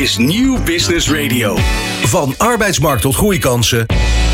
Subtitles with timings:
[0.00, 1.56] is Nieuw Business Radio.
[2.02, 3.86] Van arbeidsmarkt tot groeikansen.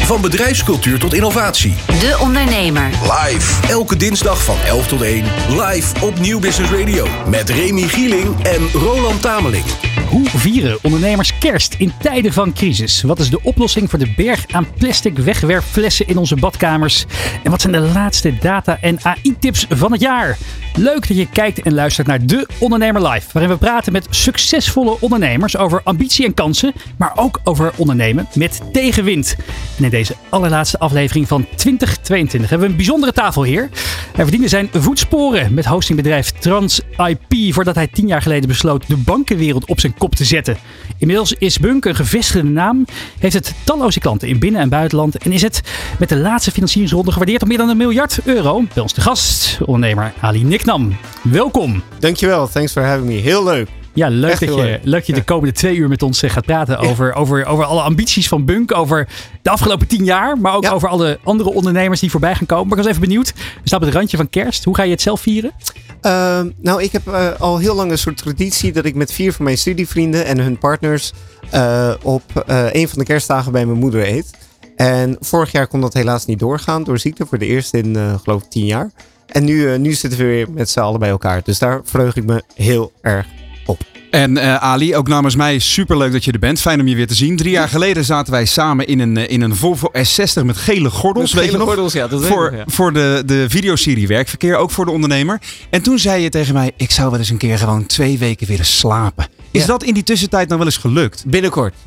[0.05, 1.75] Van bedrijfscultuur tot innovatie.
[1.87, 2.91] De Ondernemer.
[3.03, 3.67] Live.
[3.69, 5.25] Elke dinsdag van 11 tot 1.
[5.49, 7.07] Live op Nieuw Business Radio.
[7.29, 9.88] Met Remy Gieling en Roland Tameling.
[10.09, 13.03] Hoe vieren ondernemers kerst in tijden van crisis?
[13.03, 17.05] Wat is de oplossing voor de berg aan plastic wegwerpflessen in onze badkamers?
[17.43, 20.39] En wat zijn de laatste data- en AI-tips van het jaar?
[20.75, 24.97] Leuk dat je kijkt en luistert naar De Ondernemer Live, waarin we praten met succesvolle
[25.01, 29.37] ondernemers over ambitie en kansen, maar ook over ondernemen met tegenwind.
[29.79, 33.69] En in deze allerlaatste aflevering van 2022 hebben we een bijzondere tafel hier.
[34.15, 38.97] Hij verdiende zijn voetsporen met hostingbedrijf Trans IP voordat hij tien jaar geleden besloot de
[38.97, 40.57] bankenwereld op zijn kop te zetten.
[40.99, 42.85] Inmiddels is Bunk een gevestigde naam,
[43.19, 45.61] heeft het talloze klanten in binnen- en buitenland en is het
[45.99, 48.63] met de laatste financieringsronde gewaardeerd op meer dan een miljard euro.
[48.75, 50.97] Bij ons de gast, ondernemer Ali Niknam.
[51.23, 51.83] Welkom.
[51.99, 53.15] Dankjewel, thanks for having me.
[53.15, 53.78] Heel leuk.
[53.99, 54.81] Ja, leuk Echt dat je, leuk.
[54.83, 57.65] leuk dat je de komende twee uur met ons eh, gaat praten over, over, over
[57.65, 59.09] alle ambities van Bunk, over
[59.43, 60.71] de afgelopen tien jaar, maar ook Ja.
[60.71, 62.69] over alle andere ondernemers die voorbij gaan komen.
[62.69, 64.65] Maar ik was even benieuwd, we staan op het randje van kerst.
[64.65, 65.53] Hoe ga je het zelf vieren?
[66.01, 69.33] Ehm, nou, ik heb eh, al heel lang een soort traditie dat ik met vier
[69.33, 71.13] van mijn studievrienden en hun partners
[71.51, 74.31] eh, op een van de kerstdagen bij mijn moeder eet.
[74.77, 78.43] En vorig jaar kon dat helaas niet doorgaan door ziekte voor de eerste in geloof
[78.43, 78.91] ik tien jaar.
[79.27, 81.43] En nu, nu zitten we weer met z'n allen bij elkaar.
[81.45, 83.27] Dus daar verheug ik me heel erg
[83.67, 83.79] op.
[84.11, 86.61] En eh, Ali, ook namens mij superleuk dat je er bent.
[86.61, 87.37] Fijn om je weer te zien.
[87.37, 90.91] Drie jaar geleden zaten wij samen in een, eh, in een Volvo S60 met gele
[90.91, 91.33] gordels.
[91.33, 91.93] weet je nog?
[91.93, 95.41] ja, dat voor, voor de, de videoserie Werkverkeer, ook voor de ondernemer.
[95.71, 98.47] En toen zei je tegen mij, ik zou wel eens een keer gewoon twee weken
[98.47, 99.27] willen slapen.
[99.59, 99.71] Is Ja.
[99.73, 101.25] dat in die tussentijd nou wel eens gelukt?
[101.27, 101.75] Binnenkort.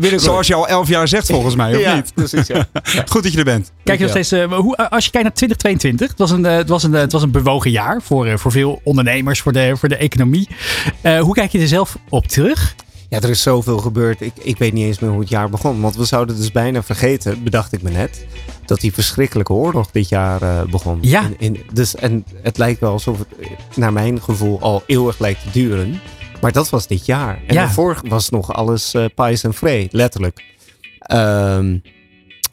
[0.00, 0.22] Binnenkort.
[0.22, 2.14] Zoals je al elf jaar zegt volgens mij, of ja, niet?
[2.14, 2.46] precies.
[2.46, 2.66] Ja.
[3.12, 3.72] Goed dat je er bent.
[3.84, 6.56] Kijk je nog steeds, eh, hoe, als je kijkt naar 2022, het was een, eh,
[6.56, 9.52] het was een, eh, het was een bewogen jaar voor, eh, voor veel ondernemers, voor
[9.52, 10.48] de, voor de economie.
[11.00, 12.74] Eh, hoe kijk je er zelf op terug?
[13.08, 14.20] Ja, er is zoveel gebeurd.
[14.20, 15.80] Ik, ik weet niet eens meer hoe het jaar begon.
[15.80, 18.26] Want we zouden dus bijna vergeten, bedacht ik me net,
[18.66, 20.98] dat die verschrikkelijke oorlog dit jaar eh, begon.
[21.00, 21.22] Ja.
[21.22, 25.18] In, in- dus, en het lijkt wel alsof het, eh, naar mijn gevoel, al eeuwig
[25.18, 26.00] lijkt te duren.
[26.42, 27.34] Maar dat was dit jaar.
[27.46, 27.60] En Ja.
[27.60, 30.44] daarvoor was nog alles eh pais en vree, letterlijk.
[30.98, 31.78] Ehm,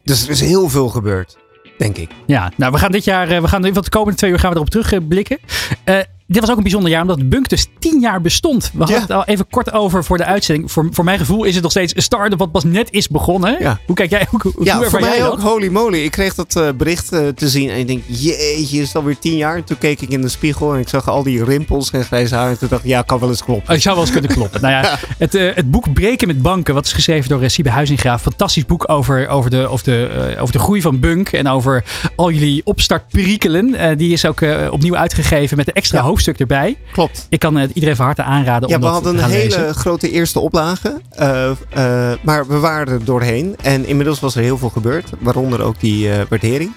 [0.04, 1.38] dus er is heel veel gebeurd,
[1.78, 2.10] denk ik.
[2.26, 4.50] Ja, nou, we gaan dit jaar, eh, we gaan van de komende twee uur gaan
[4.50, 5.38] we erop terugblikken.
[5.84, 6.00] Eh
[6.32, 8.70] dit was ook een bijzonder jaar, omdat Bunk dus tien jaar bestond.
[8.74, 9.02] We hadden Ja.
[9.02, 10.72] het al even kort over voor de uitzending.
[10.72, 13.58] Voor, voor mijn gevoel is het nog steeds een start-up wat pas net is begonnen.
[13.60, 13.80] Ja.
[13.86, 15.98] Hoe kijk jij, hoe, hoe Ja, voor jij mij ook holy moly.
[16.04, 19.20] Ik kreeg dat eh, bericht eh, te zien en ik denk, jeetje, is het alweer
[19.20, 19.56] tien jaar?
[19.56, 22.36] En toen keek ik in de spiegel en ik zag al die rimpels en grijze
[22.36, 22.50] haar.
[22.50, 23.70] En toen dacht ik, ja, kan wel eens kloppen.
[23.70, 24.62] Oh, ik zou wel eens kunnen kloppen.
[24.62, 28.20] nou ja, het, eh, het boek Breken met Banken, wat is geschreven door Siebe Huizinga.
[28.20, 31.84] Fantastisch boek over, over, de, over, de, over de groei van Bunk en over
[32.16, 33.98] al jullie opstartperikelen.
[33.98, 36.06] Die is ook opnieuw uitgegeven met een extra Ja.
[36.26, 36.78] Hoofdstuk erbij.
[36.92, 37.26] Klopt.
[37.30, 39.76] Ik kan het iedereen van harte aanraden Ja, om we hadden een hele lezen.
[39.76, 41.02] grote eerste oplage.
[41.16, 43.56] eh, eh, maar we waren er doorheen.
[43.62, 45.10] En inmiddels was er heel veel gebeurd.
[45.20, 46.72] Waaronder ook die eh, waardering.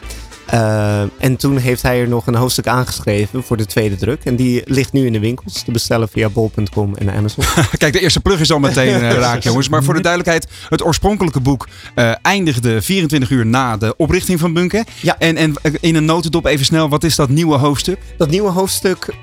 [0.46, 4.24] Eh, en toen heeft hij er nog een hoofdstuk aangeschreven voor de tweede druk.
[4.24, 7.44] En die ligt nu in de winkels te bestellen via bol.com en Amazon.
[7.78, 9.68] Kijk, de eerste plug is al meteen eh, raak, jongens.
[9.68, 14.52] Maar voor de duidelijkheid, het oorspronkelijke boek eh, eindigde 24 uur na de oprichting van
[14.52, 14.84] Bunken.
[15.00, 15.18] Ja.
[15.18, 17.98] En, en in een notendop even snel, wat is dat nieuwe hoofdstuk?
[18.16, 19.14] Dat nieuwe hoofdstuk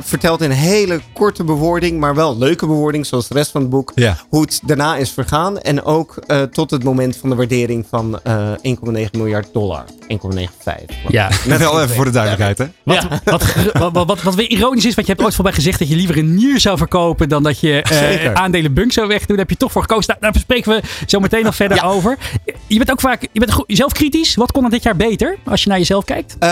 [0.00, 3.92] vertelt in hele korte bewoording, maar wel leuke bewoording, zoals de rest van het boek,
[3.94, 4.16] Ja.
[4.28, 5.58] hoe het daarna is vergaan.
[5.58, 6.14] En ook
[6.50, 9.84] tot het moment van de waardering van eh 1,9 miljard dollar.
[10.08, 10.94] 1,95.
[11.08, 12.64] Ja, Net wel even voor de duidelijkheid, hè?
[12.82, 15.78] Wat, wat, wat, wat, wat, wat weer ironisch is, want je hebt ooit voorbij gezegd
[15.78, 18.34] dat je liever een nier zou verkopen dan dat je eh, Zeker.
[18.34, 19.28] aandelen bunk zou wegdoen.
[19.36, 20.16] Daar heb je toch voor gekozen.
[20.20, 22.18] Nou, daar spreken we zo meteen nog verder over.
[22.66, 24.34] Je bent ook vaak je bent goed- zelf kritisch.
[24.34, 26.36] Wat kon er dit jaar beter als je naar jezelf kijkt?
[26.38, 26.48] Eh,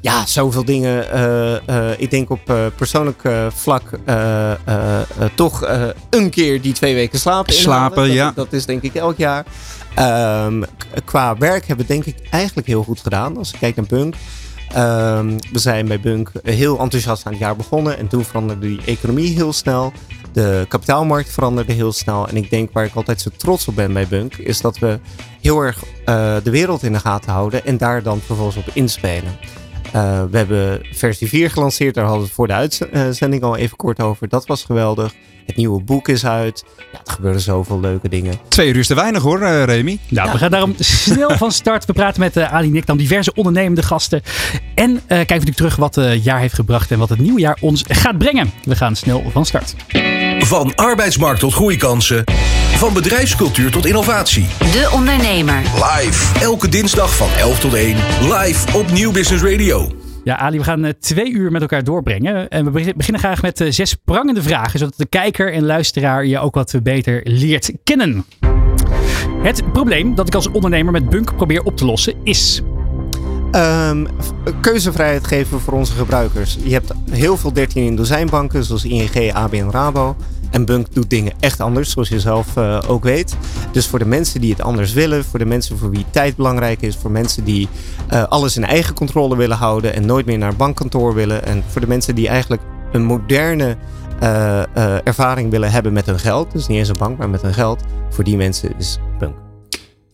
[0.00, 1.10] ja, zoveel dingen.
[1.12, 3.22] Eh, eh, ik denk op eh, persoonlijk
[3.54, 5.00] vlak eh, eh, eh,
[5.34, 7.54] toch eh, een keer die twee weken slapen.
[7.54, 8.32] Slapen, Dat- ja.
[8.34, 9.44] Dat is denk ik elk jaar.
[9.98, 10.62] Ehm,
[11.04, 13.36] qua werk hebben we denk ik eigenlijk heel goed gedaan.
[13.36, 14.14] Als ik kijk naar Bunk.
[14.72, 17.98] Ehm, we zijn bij Bunk heel enthousiast aan het jaar begonnen.
[17.98, 19.92] En toen veranderde die economie heel snel.
[20.32, 22.28] De kapitaalmarkt veranderde heel snel.
[22.28, 24.36] En ik denk waar ik altijd zo trots op ben bij Bunk.
[24.36, 24.98] Is dat we
[25.40, 27.64] heel erg eh, de wereld in de gaten houden.
[27.64, 29.38] En daar dan vervolgens op inspelen.
[29.92, 31.94] Eh, we hebben versie 4 gelanceerd.
[31.94, 32.52] Daar hadden we het voor de
[32.92, 34.28] uitzending al even kort over.
[34.28, 35.14] Dat was geweldig.
[35.48, 36.64] Het nieuwe boek is uit.
[36.92, 38.34] Ja, er gebeuren zoveel leuke dingen.
[38.48, 39.98] Twee uur is te weinig hoor, eh, Remy.
[40.08, 41.84] Nou, we gaan daarom snel van start.
[41.84, 44.22] We praten met eh, Ali Nikdam, diverse ondernemende gasten.
[44.74, 47.40] En eh, kijken we natuurlijk terug wat het jaar heeft gebracht en wat het nieuwe
[47.40, 48.52] jaar ons gaat brengen.
[48.64, 49.74] We gaan snel van start.
[50.38, 52.24] Van arbeidsmarkt tot groeikansen.
[52.78, 54.46] Van bedrijfscultuur tot innovatie.
[54.58, 55.62] De Ondernemer.
[55.62, 56.40] Live.
[56.40, 57.96] Elke dinsdag van 11 tot 1.
[58.20, 59.92] Live op Nieuw Business Radio.
[60.24, 62.48] Ja, Ali, we gaan uh, twee uur met elkaar doorbrengen.
[62.48, 66.38] En we beginnen graag met uh, zes prangende vragen, zodat de kijker en luisteraar je
[66.38, 68.24] ook wat beter leert kennen.
[69.42, 72.62] Het probleem dat ik als ondernemer met Bunk probeer op te lossen is.
[73.52, 74.06] Um,
[74.60, 76.58] keuzevrijheid geven voor onze gebruikers.
[76.62, 80.16] Je hebt heel veel 13 in dozijnbanken, zoals ING, ABN Rabo.
[80.50, 83.36] En Bunk doet dingen echt anders, zoals je zelf uh, ook weet.
[83.72, 86.82] Dus voor de mensen die het anders willen, voor de mensen voor wie tijd belangrijk
[86.82, 87.68] is, voor mensen die
[88.12, 91.44] uh, alles in eigen controle willen houden en nooit meer naar een bankkantoor willen.
[91.44, 92.62] En voor de mensen die eigenlijk
[92.92, 93.76] een moderne
[94.22, 96.52] uh, ervaring willen hebben met hun geld.
[96.52, 97.82] Dus niet eens een bank, maar met hun geld.
[98.10, 99.34] Voor die mensen is Bunk.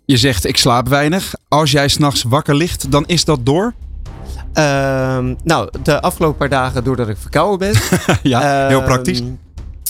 [0.05, 1.35] Je zegt ik slaap weinig.
[1.49, 3.75] Als jij s'nachts wakker ligt, dan is dat door?
[4.55, 4.65] Uh,
[5.45, 7.81] nou, de afgelopen paar dagen doordat ik verkouden ben.
[8.33, 9.23] ja, heel praktisch.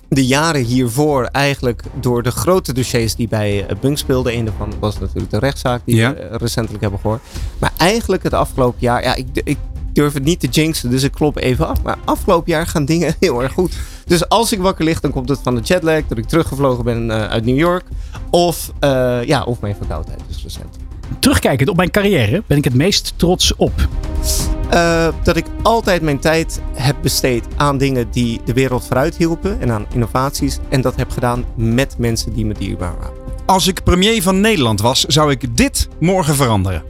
[0.09, 4.35] De jaren hiervoor eigenlijk door de grote dossiers die bij eh, Bunk speelden.
[4.35, 6.15] Een daarvan was natuurlijk de rechtszaak die Ja.
[6.15, 7.23] we recentelijk hebben gehoord.
[7.59, 9.59] Maar eigenlijk het afgelopen jaar, ja, ik, ik
[9.93, 11.83] durf het niet te jinxen, dus ik klop even af.
[11.83, 13.73] Maar afgelopen jaar gaan dingen heel erg goed.
[14.07, 17.11] Dus als ik wakker lig, dan komt het van de jetlag, dat ik teruggevlogen ben
[17.11, 17.85] eh, uit New York.
[18.31, 20.77] Of, eh, ja, of mijn verkoudheid, dus recent.
[21.19, 23.73] Terugkijkend op mijn carrière ben ik het meest trots op.
[24.75, 29.61] Uh, dat ik altijd mijn tijd heb besteed aan dingen die de wereld vooruit hielpen
[29.61, 30.59] en aan innovaties.
[30.69, 33.17] En dat heb gedaan met mensen die me dierbaar waren.
[33.47, 36.83] Als ik premier van Nederland was, zou ik dit morgen veranderen.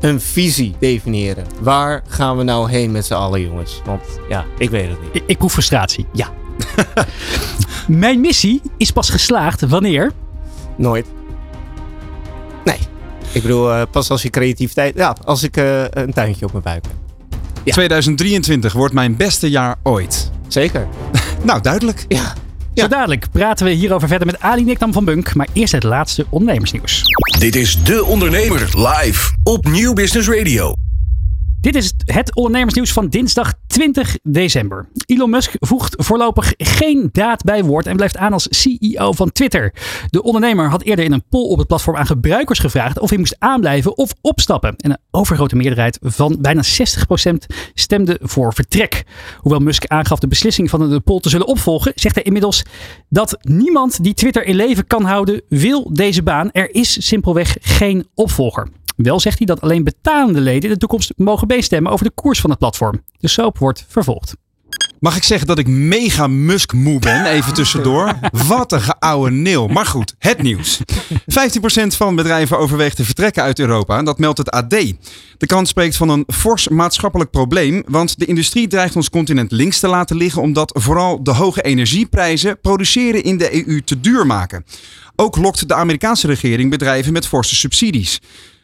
[0.00, 1.46] Een visie definiëren.
[1.60, 3.80] Waar gaan we nou heen met z'n allen, jongens?
[3.84, 5.14] Want ja, ik weet het niet.
[5.14, 6.06] Ik, ik proef frustratie.
[6.12, 6.28] Ja.
[7.88, 10.12] mijn missie is pas geslaagd wanneer?
[10.76, 11.06] Nooit.
[12.64, 12.78] Nee.
[13.32, 14.96] Ik bedoel, uh, pas als je creativiteit.
[14.96, 17.09] Ja, als ik uh, een tuintje op mijn buik heb.
[17.64, 17.72] Ja.
[17.72, 20.30] 2023 wordt mijn beste jaar ooit.
[20.48, 20.86] Zeker.
[21.42, 22.04] nou, duidelijk.
[22.08, 22.34] Ja.
[22.74, 22.82] Ja.
[22.82, 25.34] Zo dadelijk praten we hierover verder met Ali Nikdam van Bunk.
[25.34, 27.02] Maar eerst het laatste ondernemersnieuws.
[27.38, 30.74] Dit is De Ondernemer live op Nieuw Business Radio.
[31.60, 34.88] Dit is het ondernemersnieuws van dinsdag 20 december.
[35.06, 39.74] Elon Musk voegt voorlopig geen daad bij woord en blijft aan als CEO van Twitter.
[40.10, 43.18] De ondernemer had eerder in een poll op het platform aan gebruikers gevraagd of hij
[43.18, 44.76] moest aanblijven of opstappen.
[44.76, 47.32] En een overgrote meerderheid van bijna 60%
[47.74, 49.04] stemde voor vertrek.
[49.38, 52.62] Hoewel Musk aangaf de beslissing van de poll te zullen opvolgen, zegt hij inmiddels
[53.08, 56.50] dat niemand die Twitter in leven kan houden wil deze baan.
[56.52, 58.68] Er is simpelweg geen opvolger.
[59.02, 62.40] Wel zegt hij dat alleen betalende leden in de toekomst mogen meestemmen over de koers
[62.40, 63.02] van het platform.
[63.18, 64.34] De soap wordt vervolgd.
[65.00, 68.18] Mag ik zeggen dat ik mega Musk moe ben, even tussendoor?
[68.46, 69.68] Wat een geouwe neel.
[69.68, 70.78] Maar goed, het nieuws.
[70.78, 70.82] 15%
[71.86, 74.02] van bedrijven overweegt te vertrekken uit Europa.
[74.02, 74.70] Dat meldt het AD.
[74.70, 77.82] De krant spreekt van een fors maatschappelijk probleem.
[77.86, 80.42] Want de industrie dreigt ons continent links te laten liggen.
[80.42, 84.64] Omdat vooral de hoge energieprijzen produceren in de EU te duur maken.
[85.16, 88.20] Ook lokt de Amerikaanse regering bedrijven met forse subsidies.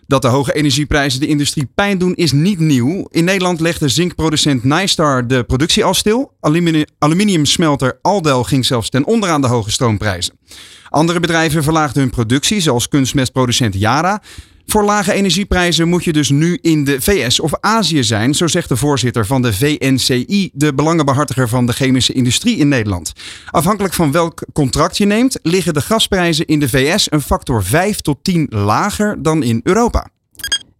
[0.07, 3.07] Dat de hoge energieprijzen de industrie pijn doen is niet nieuw.
[3.11, 6.33] In Nederland legde zinkproducent Nystar de productie al stil.
[6.99, 10.39] Aluminiumsmelter Aldel ging zelfs ten onder aan de hoge stroomprijzen.
[10.89, 14.23] Andere bedrijven verlaagden hun productie, zoals kunstmestproducent Yara.
[14.67, 18.69] Voor lage energieprijzen moet je dus nu in de VS of Azië zijn, zo zegt
[18.69, 23.13] de voorzitter van de VNCI, de belangenbehartiger van de chemische industrie in Nederland.
[23.51, 28.01] Afhankelijk van welk contract je neemt, liggen de gasprijzen in de VS een factor 5
[28.01, 30.07] tot 10 lager dan in Europa.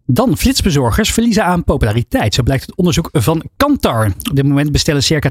[0.09, 2.33] Dan flitsbezorgers verliezen aan populariteit.
[2.33, 4.05] Zo blijkt het onderzoek van Kantar.
[4.29, 5.29] Op dit moment bestellen circa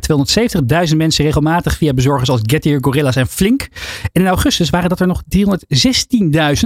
[0.90, 3.68] 270.000 mensen regelmatig via bezorgers als Getir, Gorillas en Flink.
[4.12, 5.38] En in augustus waren dat er nog 316.000,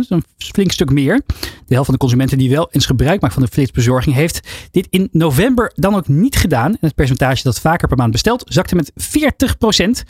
[0.09, 1.23] een flink stuk meer.
[1.67, 4.87] De helft van de consumenten die wel eens gebruik maakt van de flitsbezorging heeft dit
[4.91, 6.71] in november dan ook niet gedaan.
[6.71, 10.05] En het percentage dat vaker per maand bestelt zakte met 40 procent.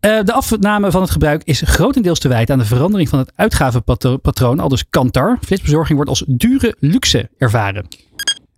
[0.00, 3.32] Uh, de afname van het gebruik is grotendeels te wijten aan de verandering van het
[3.34, 5.38] uitgavenpatroon, al dus Kantar.
[5.44, 7.86] Flitsbezorging wordt als dure luxe ervaren.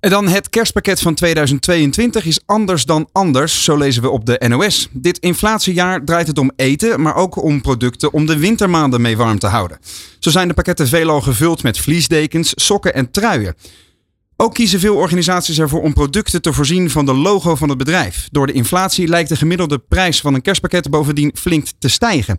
[0.04, 4.42] En dan het kerstpakket van 2022 is anders dan anders, zo lezen we op de
[4.49, 4.88] NOS.
[4.92, 9.38] Dit inflatiejaar draait het om eten, maar ook om producten om de wintermaanden mee warm
[9.38, 9.78] te houden.
[10.18, 13.54] Zo zijn de pakketten veelal gevuld met vliesdekens, sokken en truien.
[14.37, 18.28] Ook kiezen veel organisaties ervoor om producten te voorzien van de logo van het bedrijf.
[18.30, 22.38] Door de inflatie lijkt de gemiddelde prijs van een kerstpakket bovendien flink te stijgen.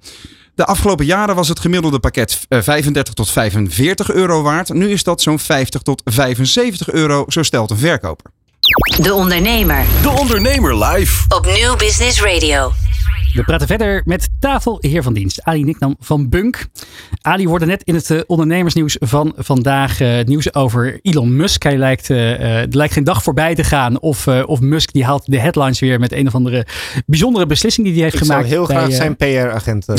[0.56, 4.74] De afgelopen jaren was het gemiddelde pakket 35 tot 45 euro waard.
[4.74, 8.32] Nu is dat zo'n 50 tot 75 euro, zo stelt een verkoper.
[9.02, 9.86] De Ondernemer.
[10.02, 11.24] De Ondernemer live.
[11.28, 12.85] Op Nieuw Business Radio.
[13.36, 16.66] We praten verder met tafelheer van dienst, Ali Niknam van Bunk.
[17.22, 21.64] Ali wordt net in het uh, ondernemersnieuws van vandaag uh, nieuws over Elon Musk.
[21.64, 25.24] Hij lijkt, uh, er lijkt geen dag voorbij te gaan of, of Musk die haalt
[25.26, 26.66] de headlines weer met een of andere
[27.06, 28.46] bijzondere beslissing die hij heeft Ik gemaakt.
[28.46, 29.86] Ik zou heel graag zijn PR-agent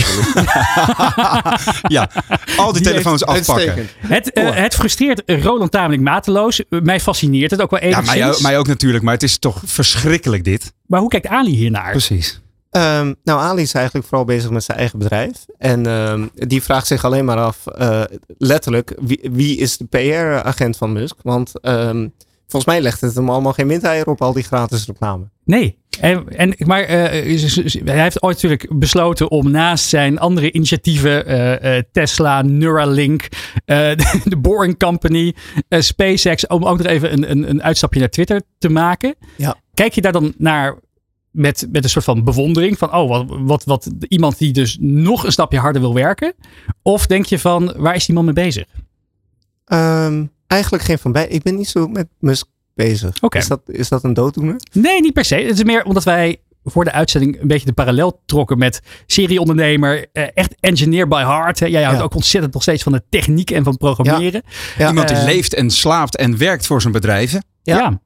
[1.97, 2.11] Ja,
[2.57, 3.89] al die, die telefoons afpakken.
[3.99, 6.63] Het, het frustreert Roland tamelijk mateloos.
[6.69, 8.13] mij fascineert het ook wel enigszins.
[8.13, 10.73] Ja, mij, mij ook natuurlijk, maar het is toch verschrikkelijk dit.
[10.87, 11.91] Maar hoe kijkt Ali hiernaar?
[11.91, 12.41] Precies.
[12.77, 15.47] Um, nou, Ali is eigenlijk vooral bezig met zijn eigen bedrijf.
[15.59, 18.03] En um, die vraagt zich alleen maar af, uh,
[18.39, 21.17] letterlijk, wie, wie is de PR-agent van Musk?
[21.23, 22.13] Want um,
[22.47, 25.29] volgens mij legt het hem allemaal geen windeier op, al die gratis reclame.
[25.45, 26.89] Nee, en, en, maar uh,
[27.85, 33.29] hij heeft ooit natuurlijk besloten om naast zijn andere initiatieven, uh, Tesla, Neuralink,
[33.65, 35.35] de, de Boring Company,
[35.69, 39.15] SpaceX, om ook nog even een, een, een uitstapje naar Twitter te maken.
[39.37, 39.57] Ja.
[39.75, 40.77] Kijk je daar dan naar
[41.37, 45.25] met, met een soort van bewondering van, oh, wat, wat, wat iemand die dus nog
[45.25, 46.35] een stapje harder wil werken?
[46.83, 48.65] Of denk je van, waar is die man mee bezig?
[49.73, 51.27] Um, eigenlijk geen van bij.
[51.29, 53.23] Ik ben niet zo met Musk bezig.
[53.23, 53.41] Okay.
[53.41, 54.57] Is, dat, is dat een dooddoener?
[54.73, 55.35] Nee, niet per se.
[55.35, 60.07] Het is meer omdat wij voor de uitzending een beetje de parallel trokken met serieondernemer,
[60.13, 61.59] echt engineer by heart.
[61.59, 62.05] Jij houdt Ja.
[62.05, 64.43] ook ontzettend nog steeds van de techniek en van programmeren.
[64.79, 64.89] Ja.
[64.89, 67.45] Iemand die Eh, leeft en slaapt en werkt voor zijn bedrijven.
[67.63, 68.01] Ja.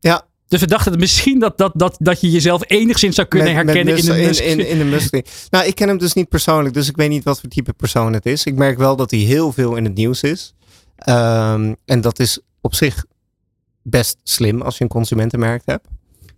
[0.00, 0.28] Ja.
[0.50, 3.74] Dus we dachten misschien dat, dat, dat, dat je jezelf enigszins zou kunnen Met- met
[3.74, 5.14] herkennen in de in, in de Musk.
[5.50, 8.12] Nou, ik ken hem dus niet persoonlijk, dus ik weet niet wat voor type persoon
[8.12, 8.44] het is.
[8.44, 10.54] Ik merk wel dat hij heel veel in het nieuws is.
[10.96, 13.04] Ehm, en dat is op zich
[13.82, 15.86] best slim als je een consumentenmerk hebt.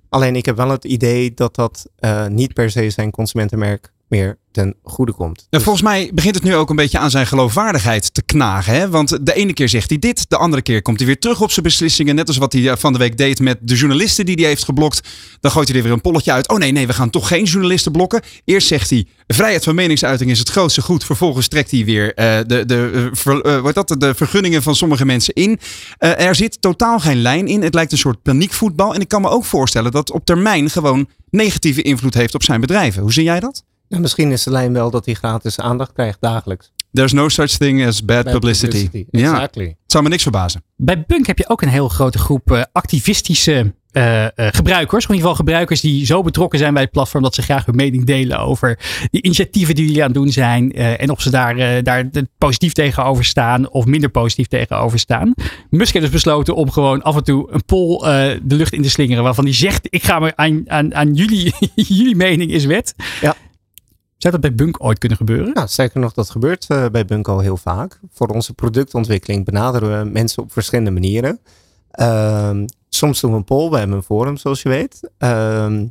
[0.08, 4.38] Alleen ik heb wel het idee dat dat eh, niet per se zijn consumentenmerk meer
[4.50, 5.38] ten goede komt.
[5.38, 8.74] En Dus- volgens mij begint het nu ook een beetje aan zijn geloofwaardigheid te knagen.
[8.74, 8.88] Hè?
[8.88, 11.50] Want de ene keer zegt hij dit, de andere keer komt hij weer terug op
[11.50, 12.14] zijn beslissingen.
[12.14, 14.64] Net als wat hij eh, van de week deed met de journalisten die hij heeft
[14.64, 15.08] geblokt.
[15.40, 16.48] Dan gooit hij er weer een polletje uit.
[16.48, 18.22] Oh nee, nee, we gaan toch geen journalisten blokken.
[18.44, 21.04] Eerst zegt hij, vrijheid van meningsuiting is het grootste goed.
[21.04, 25.04] Vervolgens trekt hij weer eh, de, de, eh, ver- wat dat, de vergunningen van sommige
[25.04, 25.58] mensen in.
[25.98, 27.62] Er zit totaal geen lijn in.
[27.62, 28.94] Het lijkt een soort paniekvoetbal.
[28.94, 32.42] En ik kan me ook voorstellen dat het op termijn gewoon negatieve invloed heeft op
[32.42, 33.02] zijn bedrijven.
[33.02, 33.64] Hoe zie jij dat?
[33.92, 36.72] Nou, misschien is de lijn wel dat hij gratis aandacht krijgt dagelijks.
[36.92, 38.88] There's no such thing as bad, Bad publicity.
[39.10, 39.64] Ja, Exactly.
[39.66, 40.62] het zou me niks verbazen.
[40.76, 45.04] Bij Bunk heb je ook een heel grote groep eh, activistische eh, eh, gebruikers.
[45.04, 47.64] Of in ieder geval gebruikers die zo betrokken zijn bij het platform dat ze graag
[47.66, 48.78] hun mening delen over
[49.10, 50.72] die initiatieven die jullie aan het doen zijn.
[50.72, 54.98] eh, en of ze daar, eh, daar de- positief tegenover staan of minder positief tegenover
[54.98, 55.34] staan.
[55.70, 58.82] Musk heeft dus besloten om gewoon af en toe een poll eh, de lucht in
[58.82, 59.22] te slingeren.
[59.22, 62.94] Waarvan hij zegt: Ik ga me aan, aan, aan jullie, jullie mening is wet.
[63.20, 63.34] Ja.
[64.22, 65.52] Zou dat bij Bunk ooit kunnen gebeuren?
[65.54, 68.00] Nou, sterker nog, dat gebeurt eh, bij Bunk al heel vaak.
[68.12, 71.40] Voor onze productontwikkeling benaderen we mensen op verschillende manieren.
[71.90, 75.10] Ehm, soms doen we een poll, we hebben een forum zoals je weet.
[75.18, 75.86] Ehm,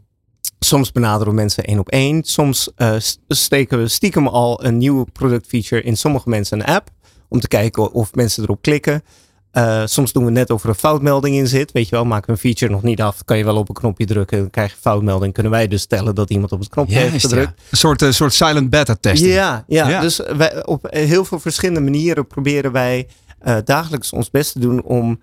[0.59, 2.23] soms benaderen we mensen één op één.
[2.23, 2.95] Soms eh,
[3.27, 6.89] steken we stiekem al een nieuwe productfeature in sommige mensen een app.
[7.29, 9.03] Om te kijken of mensen erop klikken.
[9.51, 11.71] Eh, soms doen we net of er een foutmelding in zit.
[11.71, 13.23] Weet je wel, maken we een feature nog niet af.
[13.25, 14.37] Kan je wel op een knopje drukken.
[14.37, 15.33] Dan krijg je een foutmelding.
[15.33, 17.53] Kunnen wij dus stellen dat iemand op het knopje heeft gedrukt.
[17.55, 17.63] ja.
[17.71, 19.33] Een soort, eh, soort silent beta testing.
[19.33, 19.89] Ja, ja.
[19.89, 20.01] Ja.
[20.01, 23.07] dus wij, op heel veel verschillende manieren proberen wij
[23.39, 25.21] eh, dagelijks ons best te doen om,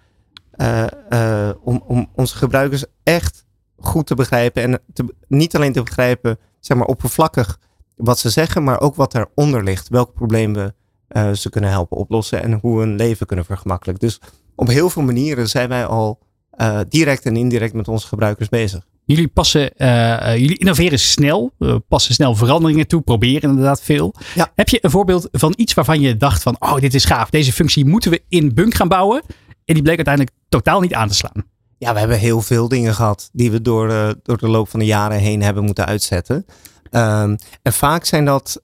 [1.63, 3.45] om, om onze gebruikers echt
[3.79, 4.63] goed te begrijpen.
[4.63, 7.59] En te, niet alleen te begrijpen, zeg maar oppervlakkig
[7.97, 9.89] wat ze zeggen, maar ook wat daaronder ligt.
[9.89, 10.75] Welk probleem we
[11.09, 14.09] eh, ze kunnen helpen oplossen en hoe hun leven kunnen vergemakkelijken.
[14.09, 14.21] Dus
[14.55, 16.19] op heel veel manieren zijn wij al
[16.51, 18.87] eh, direct en indirect met onze gebruikers bezig.
[19.05, 21.53] Jullie passen, eh, jullie innoveren snel,
[21.89, 24.15] passen snel veranderingen toe, proberen inderdaad veel.
[24.35, 24.53] Ja.
[24.55, 27.53] Heb je een voorbeeld van iets waarvan je dacht van, oh dit is gaaf, deze
[27.53, 29.23] functie moeten we in Bunk gaan bouwen?
[29.65, 31.45] En die bleek uiteindelijk totaal niet aan te slaan.
[31.79, 34.87] Ja, we hebben heel veel dingen gehad die we door, door de loop van de
[34.87, 36.47] jaren heen hebben moeten uitzetten.
[36.91, 38.63] Ehm, en vaak zijn dat.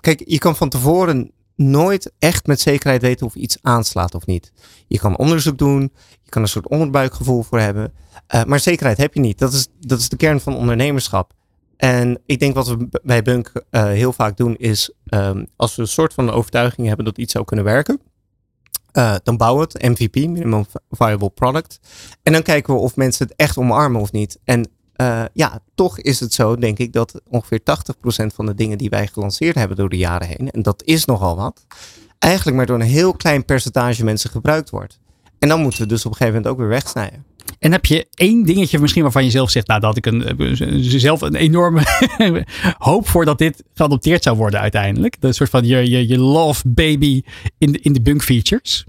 [0.00, 4.52] kijk, je kan van tevoren nooit echt met zekerheid weten of iets aanslaat of niet.
[4.86, 5.92] Je kan onderzoek doen,
[6.22, 7.92] je kan een soort onderbuikgevoel voor hebben.
[8.26, 9.38] eh, maar zekerheid heb je niet.
[9.38, 11.32] Dat is, dat is de kern van ondernemerschap.
[11.76, 15.82] En ik denk wat we bij Bunk eh, heel vaak doen is, ehm, als we
[15.82, 18.00] een soort van overtuiging hebben dat iets zou kunnen werken,
[18.92, 21.80] eh, dan bouwen we het, MVP, Minimum Viable Product.
[22.22, 24.38] En dan kijken we of mensen het echt omarmen of niet.
[24.44, 24.70] En
[25.02, 28.90] eh, ja, toch is het zo, denk ik, dat ongeveer 80% van de dingen die
[28.90, 31.66] wij gelanceerd hebben door de jaren heen, en dat is nogal wat,
[32.18, 34.98] eigenlijk maar door een heel klein percentage mensen gebruikt wordt.
[35.38, 37.24] En dan moeten we dus op een gegeven moment ook weer wegsnijden.
[37.58, 40.76] En heb je één dingetje misschien waarvan je zelf zegt, nou dat ik een, eh,
[40.80, 41.82] zelf een enorme
[42.78, 45.16] hoop voor dat dit geadopteerd zou worden uiteindelijk.
[45.20, 47.22] Een soort van je, je, je love baby
[47.58, 48.84] in de, in de Bunk features.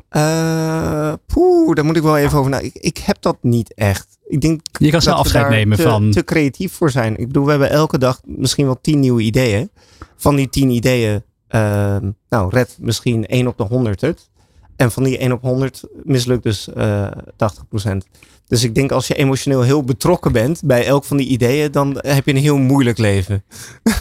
[1.25, 2.59] Poeh, daar moet ik wel even over na.
[2.59, 4.17] Ik, ik heb dat niet echt.
[4.33, 6.11] Ik denk Je kan snel afscheid nemen te, van.
[6.11, 7.17] te creatief voor zijn.
[7.17, 9.69] Ik bedoel, we hebben elke dag misschien wel tien nieuwe ideeën.
[10.17, 14.29] Van die tien ideeën, ehm, nou, red misschien 1 op de 100 het.
[14.75, 18.05] En van die 1 op 100 mislukt dus eh 80%.
[18.47, 21.97] Dus ik denk als je emotioneel heel betrokken bent bij elk van die ideeën, dan
[22.01, 23.43] heb je een heel moeilijk leven.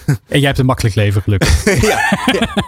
[0.06, 1.64] En jij hebt een makkelijk leven, gelukkig.
[1.90, 2.00] ja,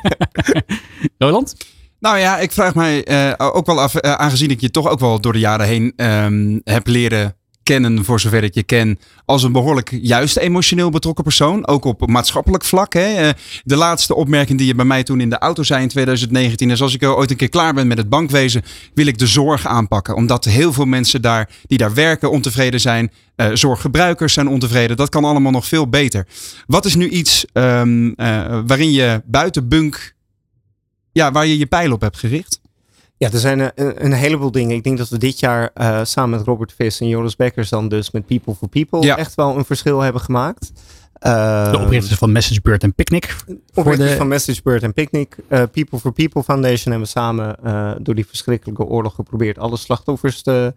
[1.18, 1.56] Roland?
[2.00, 4.99] Nou ja, ik vraag mij eh, ook wel af, eh, aangezien ik je toch ook
[4.99, 9.42] wel door de jaren heen ehm, heb leren kennen, voor zover ik je ken, als
[9.42, 11.66] een behoorlijk juist emotioneel betrokken persoon.
[11.66, 12.92] Ook op maatschappelijk vlak.
[12.92, 13.14] Hè.
[13.14, 13.30] Eh,
[13.64, 16.83] de laatste opmerking die je bij mij toen in de auto zei in 2019 is
[16.83, 18.62] als ik ooit een keer klaar ben met het bankwezen,
[18.94, 20.14] wil ik de zorg aanpakken.
[20.14, 23.12] Omdat heel veel mensen daar, die daar werken ontevreden zijn.
[23.37, 24.97] Eh, zorggebruikers zijn ontevreden.
[24.97, 26.26] Dat kan allemaal nog veel beter.
[26.66, 30.14] Wat is nu iets ehm, eh, waarin je buiten bunk
[31.12, 32.61] ja, waar je je pijl op hebt gericht?
[33.16, 33.73] Ja, er zijn een,
[34.04, 34.76] een heleboel dingen.
[34.76, 37.88] Ik denk dat we dit jaar uh, samen met Robert Vis en Joris Bekkers dan
[37.88, 39.16] dus met People for People Ja.
[39.16, 40.73] echt wel een verschil hebben gemaakt.
[41.26, 43.37] Uh, De oprichters van MessageBird en Picnic.
[43.75, 45.37] oprichters de- van MessageBird en Picnic.
[45.49, 47.56] Uh, People for People Foundation hebben samen
[48.02, 50.75] door die verschrikkelijke oorlog geprobeerd alle slachtoffers te,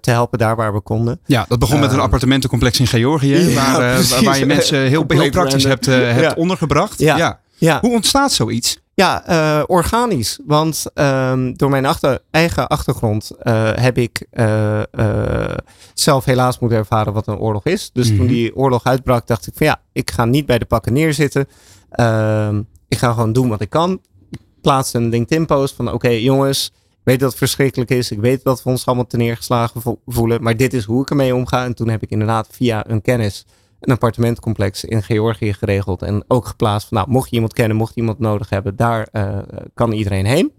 [0.00, 1.20] te helpen daar waar we konden.
[1.26, 3.36] Ja, dat begon met een Ehm, appartementencomplex in Georgië.
[3.36, 6.34] ja, waar, eh, waar je mensen heel, heel praktisch hebt, eh, hebt Ja.
[6.36, 6.98] ondergebracht.
[6.98, 7.40] Ja,
[7.80, 8.80] Hoe ontstaat zoiets?
[8.98, 10.38] Ja, eh, organisch.
[10.46, 14.80] Want ehm, door mijn achter, eigen achtergrond eh, heb ik eh,
[15.94, 17.90] zelf helaas moeten ervaren wat een oorlog is.
[17.92, 18.16] Dus Mhm.
[18.18, 21.46] toen die oorlog uitbrak, dacht ik van ja, ik ga niet bij de pakken neerzitten.
[21.90, 24.00] Ehm, ik ga gewoon doen wat ik kan.
[24.30, 28.10] Ik plaatste een LinkedIn-post van oké jongens, ik weet dat het verschrikkelijk is.
[28.10, 30.42] Ik weet dat we ons allemaal ten neergeslagen vo- voelen.
[30.42, 31.64] Maar dit is hoe ik ermee omga.
[31.64, 33.46] En toen heb ik inderdaad via een kennis
[33.80, 36.02] een appartementcomplex in Georgië geregeld.
[36.02, 39.08] En ook geplaatst van, nou, mocht je iemand kennen, mocht je iemand nodig hebben, daar
[39.12, 39.38] eh,
[39.74, 40.52] kan iedereen heen.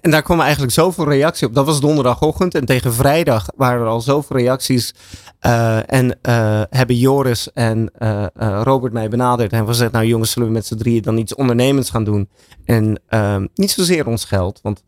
[0.00, 1.54] En daar kwam eigenlijk zoveel reactie op.
[1.54, 2.54] Dat was donderdagochtend.
[2.54, 4.94] En tegen vrijdag waren er al zoveel reacties.
[5.38, 7.90] Eh, en eh, hebben Joris en
[8.62, 9.52] Robert mij benaderd.
[9.52, 12.28] En gezegd, nou jongens, zullen we met z'n drieën dan iets ondernemends gaan doen?
[12.64, 14.60] En ehm, niet zozeer ons geld.
[14.62, 14.82] Want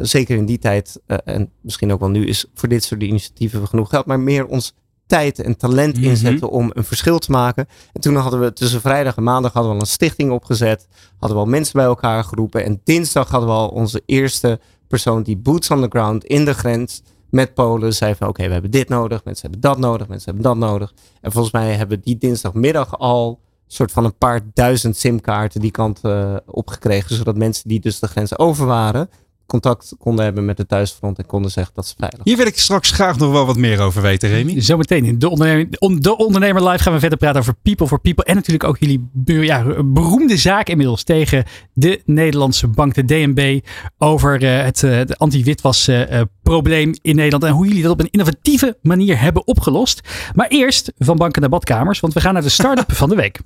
[0.00, 3.88] zeker in die tijd, en misschien ook wel nu, is voor dit soort initiatieven genoeg
[3.88, 4.06] geld.
[4.06, 4.74] Maar meer ons
[5.06, 6.04] tijd en talent Mhm.
[6.04, 7.66] inzetten om een verschil te maken.
[7.92, 10.86] En toen hadden we tussen vrijdag en maandag hadden we al een stichting opgezet.
[11.18, 12.64] Hadden we al mensen bij elkaar geroepen.
[12.64, 16.54] En dinsdag hadden we al onze eerste persoon die boots on the ground in de
[16.54, 19.24] grens met Polen zei van oké, we hebben dit nodig.
[19.24, 20.08] Mensen hebben dat nodig.
[20.08, 20.92] Mensen hebben dat nodig.
[21.20, 25.70] En volgens mij hebben we die dinsdagmiddag al soort van een paar duizend simkaarten die
[25.70, 27.16] kant eh, opgekregen.
[27.16, 29.08] Zodat mensen die dus de grens over waren,
[29.46, 32.58] contact konden hebben met de thuisfront en konden zeggen dat ze veilig Hier wil ik
[32.58, 34.60] straks graag nog wel wat meer over weten, Remy.
[34.60, 38.00] Zometeen in de ondernemer, on- de ondernemer Live gaan we verder praten over People for
[38.00, 38.24] People.
[38.24, 43.60] En natuurlijk ook jullie ja, beroemde zaak inmiddels tegen de Nederlandse bank, de DNB.
[43.98, 47.44] Over eh, het eh, de anti-witwas eh, probleem in Nederland.
[47.44, 50.00] En hoe jullie dat op een innovatieve manier hebben opgelost.
[50.34, 53.40] Maar eerst van banken naar badkamers, want we gaan naar de start-up van de week.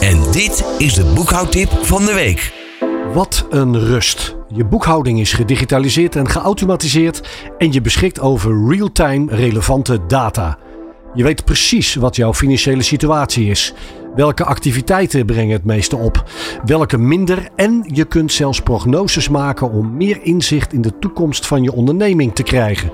[0.00, 2.63] En dit is de boekhoudtip van de week.
[3.14, 4.36] Wat een rust.
[4.48, 10.58] Je boekhouding is gedigitaliseerd en geautomatiseerd en je beschikt over real-time relevante data.
[11.12, 13.74] Je weet precies wat jouw financiële situatie is.
[14.14, 16.24] Welke activiteiten brengen het meeste op,
[16.64, 21.62] welke minder en je kunt zelfs prognoses maken om meer inzicht in de toekomst van
[21.62, 22.92] je onderneming te krijgen.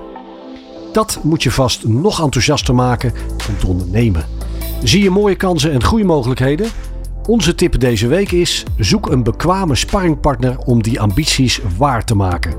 [0.91, 3.13] Dat moet je vast nog enthousiaster maken
[3.49, 4.25] om te ondernemen.
[4.83, 6.67] Zie je mooie kansen en groeimogelijkheden?
[7.27, 12.53] Onze tip deze week is: zoek een bekwame sparringpartner om die ambities waar te maken.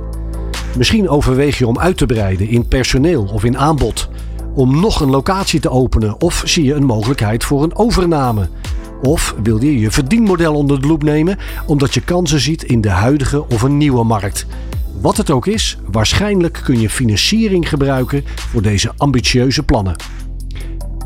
[0.77, 4.09] Misschien overweeg je om uit te breiden in personeel of in aanbod,
[4.55, 8.49] om nog een locatie te openen of zie je een mogelijkheid voor een overname.
[9.03, 12.91] Of wil je je verdienmodel onder de loep nemen omdat je kansen ziet in de
[12.91, 14.47] huidige of een nieuwe markt.
[15.01, 19.97] Wat het ook is, waarschijnlijk kun je financiering gebruiken voor deze ambitieuze plannen.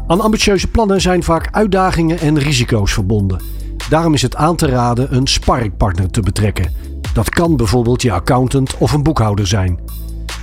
[0.06, 3.40] Aan ambitieuze plannen zijn vaak uitdagingen en risico's verbonden.
[3.88, 6.72] Daarom is het aan te raden een sparringpartner te betrekken.
[7.14, 9.78] Dat kan bijvoorbeeld je accountant of een boekhouder zijn.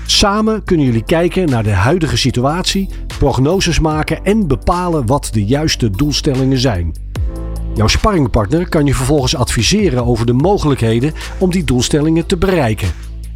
[0.06, 5.90] Samen kunnen jullie kijken naar de huidige situatie, prognoses maken en bepalen wat de juiste
[5.90, 6.96] doelstellingen zijn.
[7.74, 12.92] Jouw sparringpartner kan je vervolgens adviseren over de mogelijkheden om die doelstellingen te bereiken.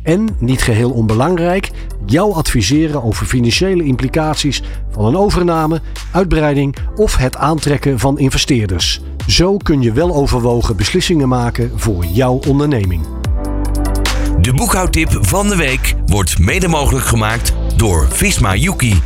[0.07, 1.69] En, niet geheel onbelangrijk,
[2.05, 9.01] jou adviseren over financiële implicaties van een overname, uitbreiding of het aantrekken van investeerders.
[9.27, 13.05] Zo kun je wel overwogen beslissingen maken voor jouw onderneming.
[14.41, 19.01] De boekhoudtip van de week wordt mede mogelijk gemaakt door Visma Yuki.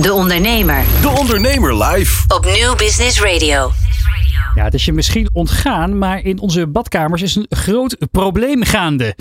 [0.00, 2.24] De Ondernemer De Ondernemer live.
[2.28, 3.70] op New Business Radio.
[4.54, 9.14] Ja, het is je misschien ontgaan, maar in onze badkamers is een groot probleem gaande.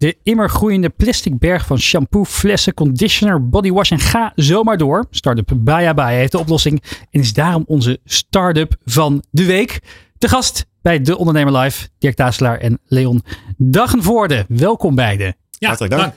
[0.00, 5.06] De immer groeiende plastic berg van shampoo, flessen, conditioner, bodywash en ga zomaar door.
[5.10, 9.80] Startup Baya Baya heeft de oplossing en is daarom onze start-up van de week.
[10.18, 13.22] De gast bij De Ondernemer Live, Dirk Taasselaar en Leon
[13.56, 14.44] Dagenvoorde.
[14.48, 15.36] Welkom beiden.
[15.50, 16.14] Ja, Hartelijk dank.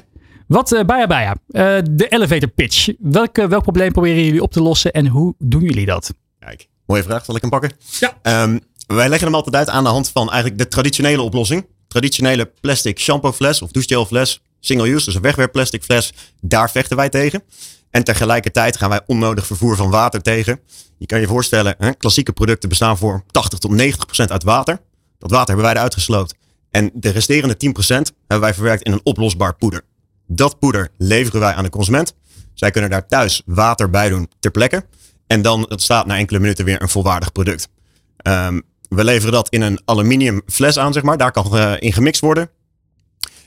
[0.47, 2.89] Wat uh, Baya Baya, uh, de elevator pitch.
[2.99, 6.13] Welk, uh, welk probleem proberen jullie op te lossen en hoe doen jullie dat?
[6.39, 7.25] Kijk, mooie vraag.
[7.25, 7.71] Zal ik hem pakken?
[7.99, 8.43] Ja.
[8.43, 11.65] Um, wij leggen hem altijd uit aan de hand van eigenlijk de traditionele oplossing.
[11.93, 14.25] Traditionele plastic shampoo fles of douchegel
[14.59, 16.13] Single use, dus een wegwerpplastic fles.
[16.41, 17.43] Daar vechten wij tegen.
[17.89, 20.59] En tegelijkertijd gaan wij onnodig vervoer van water tegen.
[20.97, 24.79] Je kan je voorstellen, hè, klassieke producten bestaan voor 80 tot 90 procent uit water.
[25.17, 26.35] Dat water hebben wij eruit gesloopt.
[26.71, 29.81] En de resterende 10 procent hebben wij verwerkt in een oplosbaar poeder.
[30.27, 32.15] Dat poeder leveren wij aan de consument.
[32.53, 34.85] Zij kunnen daar thuis water bij doen ter plekke.
[35.27, 37.69] En dan staat na enkele minuten weer een volwaardig product.
[38.27, 38.63] Um,
[38.95, 41.17] we leveren dat in een aluminium fles aan, zeg maar.
[41.17, 42.49] Daar kan uh, in gemixt worden.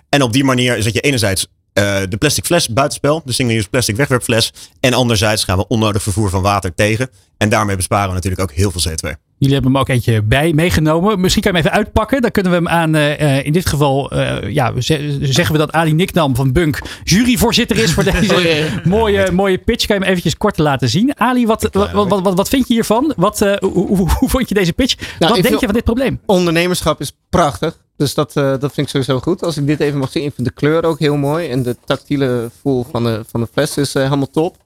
[0.08, 1.46] En op die manier zet je enerzijds
[1.78, 4.52] uh, de plastic fles buitenspel, de single-use plastic wegwerpfles.
[4.80, 7.10] En anderzijds gaan we onnodig vervoer van water tegen.
[7.36, 9.24] En daarmee besparen we natuurlijk ook heel veel CO2.
[9.38, 11.20] Jullie hebben hem ook eentje bij meegenomen.
[11.20, 12.22] Misschien kan je hem even uitpakken.
[12.22, 14.72] Dan kunnen we hem aan, uh, in dit geval, uh, ja,
[15.20, 19.86] zeggen we dat Ali Niknam van Bunk juryvoorzitter is voor deze mooie, mooie pitch.
[19.86, 21.20] Kan je hem eventjes kort laten zien.
[21.20, 23.12] Ali, wat, wat, wat, wat, wat vind je hiervan?
[23.16, 24.94] Wat, uh, hoe, hoe, hoe, vond je deze pitch?
[25.18, 26.20] Nou, wat denk je van dit probleem?
[26.26, 27.84] Ondernemerschap is prachtig.
[27.96, 29.42] Dus dat, uh, dat vind ik sowieso goed.
[29.42, 31.48] Als ik dit even mag zien, ik vind de kleur ook heel mooi.
[31.48, 34.56] En de tactiele voel van de, van de fles is uh, helemaal top.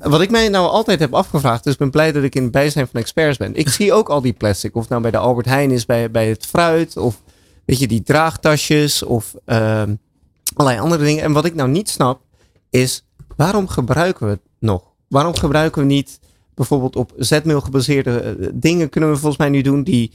[0.00, 2.52] Wat ik mij nou altijd heb afgevraagd, dus ik ben blij dat ik in het
[2.52, 3.54] bijzijn van experts ben.
[3.54, 6.28] Ik zie ook al die plastic, of nou bij de Albert Heijn is, bij, bij
[6.28, 7.22] het fruit, of
[7.64, 9.82] weet je, die draagtasjes, of uh,
[10.54, 11.22] allerlei andere dingen.
[11.22, 12.20] En wat ik nou niet snap,
[12.70, 13.04] is
[13.36, 14.82] waarom gebruiken we het nog?
[15.08, 16.18] Waarom gebruiken we niet
[16.54, 20.12] bijvoorbeeld op zetmeel gebaseerde uh, dingen, kunnen we volgens mij nu doen, die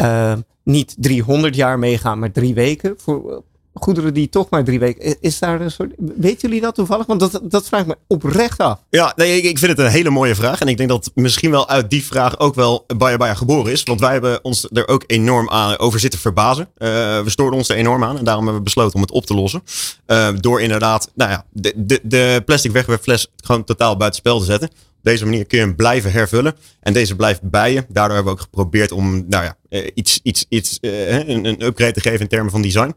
[0.00, 0.32] uh,
[0.64, 2.94] niet 300 jaar meegaan, maar drie weken.
[2.96, 3.42] Voor
[3.74, 5.16] goederen die toch maar drie weken.
[5.20, 5.92] Is daar een soort.
[5.96, 7.06] Weten jullie dat toevallig?
[7.06, 8.80] Want dat, dat vraagt me oprecht af.
[8.90, 10.60] Ja, nee, ik, ik vind het een hele mooie vraag.
[10.60, 13.82] En ik denk dat misschien wel uit die vraag ook wel Bayer Bayer geboren is.
[13.82, 16.68] Want wij hebben ons er ook enorm aan over zitten verbazen.
[16.78, 16.88] Uh,
[17.22, 18.18] we stoorden ons er enorm aan.
[18.18, 19.62] En daarom hebben we besloten om het op te lossen.
[20.06, 24.70] Uh, door inderdaad, nou ja, de, de, de plastic wegwerpfles gewoon totaal buitenspel te zetten.
[25.02, 26.54] Op deze manier kun je hem blijven hervullen.
[26.80, 27.84] En deze blijft bij je.
[27.88, 29.56] Daardoor hebben we ook geprobeerd om nou ja,
[29.94, 32.94] iets, iets, iets, uh, een, een upgrade te geven in termen van design.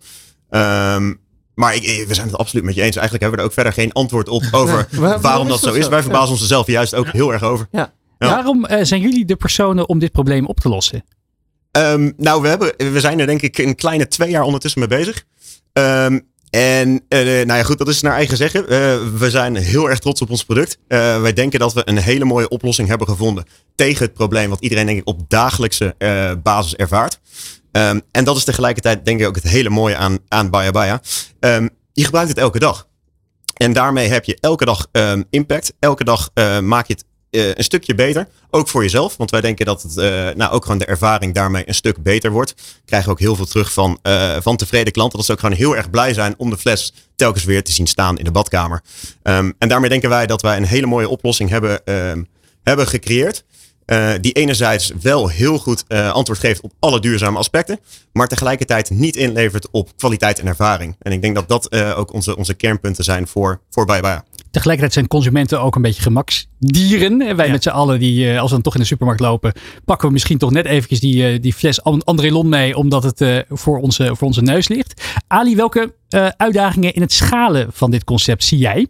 [0.50, 1.20] Um,
[1.56, 2.96] maar ik, we zijn het absoluut met je eens.
[2.96, 5.88] Eigenlijk hebben we er ook verder geen antwoord op over ja, waarom dat zo is.
[5.88, 7.68] Wij verbazen ons er zelf juist ook heel erg over.
[7.72, 7.94] Ja.
[8.18, 8.30] Ja.
[8.30, 11.04] Waarom uh, zijn jullie de personen om dit probleem op te lossen?
[11.72, 14.90] Um, nou, we, hebben, we zijn er denk ik een kleine twee jaar ondertussen mee
[14.90, 15.24] bezig.
[15.74, 18.62] Um, en uh, nou ja, goed, dat is naar eigen zeggen.
[18.62, 18.68] Uh,
[19.18, 20.78] we zijn heel erg trots op ons product.
[20.88, 24.86] Wij denken dat we een hele mooie oplossing hebben gevonden tegen het probleem wat iedereen
[24.86, 25.96] denk ik op dagelijkse
[26.44, 27.20] basis ervaart.
[27.72, 31.02] Um, en dat is tegelijkertijd denk ik ook het hele mooie aan, aan Baya Baya.
[31.40, 32.88] Um, je gebruikt het elke dag.
[33.54, 35.74] En daarmee heb je elke dag um, impact.
[35.80, 36.30] Elke dag
[36.62, 38.28] maak je het een stukje beter.
[38.50, 39.18] Ook voor jezelf.
[39.18, 40.04] Want wij denken dat het, uh,
[40.36, 42.56] nou, ook gewoon de ervaring daarmee een stuk beter wordt.
[42.86, 45.18] Krijgen ook heel veel terug van, uh, van tevreden klanten.
[45.18, 47.88] Dat ze ook gewoon heel erg blij zijn om de fles telkens weer te zien
[47.88, 48.84] staan in de badkamer.
[49.24, 52.28] Um, en daarmee denken wij dat wij een hele mooie oplossing hebben, um,
[52.64, 53.44] hebben gecreëerd.
[54.22, 57.80] Die enerzijds wel heel goed antwoord geeft op alle duurzame aspecten,
[58.14, 60.96] maar tegelijkertijd niet inlevert op kwaliteit en ervaring.
[61.00, 63.86] En ik denk dat dat ook onze, onze kernpunten zijn voor, voor
[64.56, 67.36] Tegelijkertijd zijn consumenten ook een beetje gemaksdieren.
[67.36, 67.52] Wij ja.
[67.52, 69.54] met z'n allen, die, als we dan toch in de supermarkt lopen,
[69.86, 74.16] pakken we misschien toch net eventjes die, die fles Andrelon mee, omdat het voor, onze,
[74.16, 75.02] voor onze neus ligt.
[75.28, 75.96] Ali, welke
[76.38, 78.88] uitdagingen in het schalen van dit concept zie jij?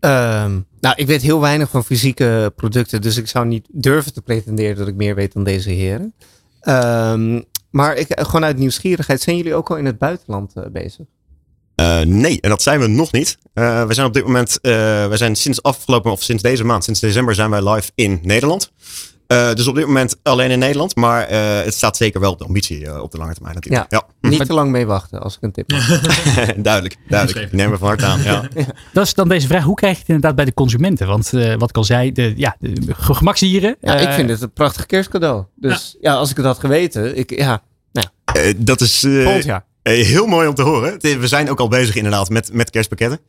[0.00, 4.22] Um, nou, ik weet heel weinig van fysieke producten, dus ik zou niet durven te
[4.22, 6.14] pretenderen dat ik meer weet dan deze heren.
[6.62, 11.06] Um, maar ik, gewoon uit nieuwsgierigheid, zijn jullie ook al in het buitenland uh, bezig?
[11.80, 13.38] Uh, nee, en dat zijn we nog niet.
[13.54, 17.00] Uh, we zijn op dit moment, we zijn sinds afgelopen, of sinds deze maand, sinds
[17.00, 18.70] december zijn wij live in Nederland.
[19.32, 20.96] Uh, dus op dit moment alleen in Nederland.
[20.96, 23.92] Maar uh, het staat zeker wel op de ambitie uh, op de lange termijn natuurlijk.
[23.92, 24.30] Ja, ja.
[24.30, 26.00] Niet te lang mee wachten als ik een tip mag.
[26.56, 27.46] duidelijk, duidelijk.
[27.46, 28.20] Ik neem me van harte aan.
[28.30, 28.48] Ja.
[28.92, 29.64] Dat is dan deze vraag.
[29.64, 31.06] Hoe krijg je het inderdaad bij de consumenten?
[31.06, 33.76] Want wat ik al zei, de, ja, de gemaksdieren.
[33.80, 35.44] Ja, ik vind het een prachtig kerstcadeau.
[35.56, 37.16] Dus ja, als ik het had geweten.
[37.16, 37.62] Ik, ja,
[37.92, 38.06] nou.
[38.56, 39.64] dat is volgend jaar.
[39.82, 41.00] Heel mooi om te horen.
[41.00, 43.20] We zijn ook al bezig inderdaad met, met kerstpakketten.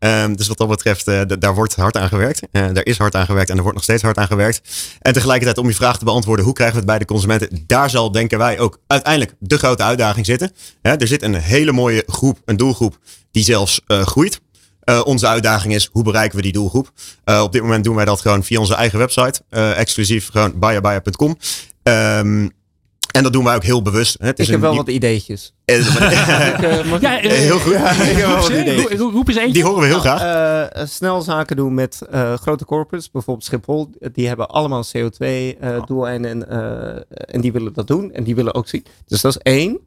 [0.00, 2.40] Um, dus wat dat betreft, uh, daar wordt hard aan gewerkt.
[2.52, 4.60] Uh, daar is hard aan gewerkt en er wordt nog steeds hard aan gewerkt.
[5.00, 7.64] En tegelijkertijd, om je vraag te beantwoorden, hoe krijgen we het bij de consumenten?
[7.66, 10.52] Daar zal, denken wij, ook uiteindelijk de grote uitdaging zitten.
[10.82, 12.98] Er zit een hele mooie groep, een doelgroep,
[13.30, 14.40] die zelfs groeit.
[15.04, 16.90] onze uitdaging is, hoe bereiken we die doelgroep?
[17.24, 19.42] op dit moment doen wij dat gewoon via onze eigen website.
[19.74, 21.38] exclusief gewoon buyerbuyer.com.
[21.82, 22.50] Um,
[23.12, 24.16] En dat doen wij ook heel bewust.
[24.20, 25.52] Het is Ik heb wel nieuw- wat ideetjes.
[25.64, 25.74] Ja,
[27.20, 27.72] Heel goed.
[27.72, 28.90] Ja, ik heb wel wat roep, ideetjes.
[28.90, 29.52] eens- roep, roep eens eentje.
[29.52, 30.20] Die horen we heel graag.
[30.22, 33.90] Eh, eh, snel zaken doen met eh, grote corporates, bijvoorbeeld Schiphol.
[34.12, 38.12] Die hebben allemaal CO2-doeleinden en, en die willen dat doen.
[38.12, 38.84] En die willen ook zien.
[39.06, 39.78] Dus dat is één.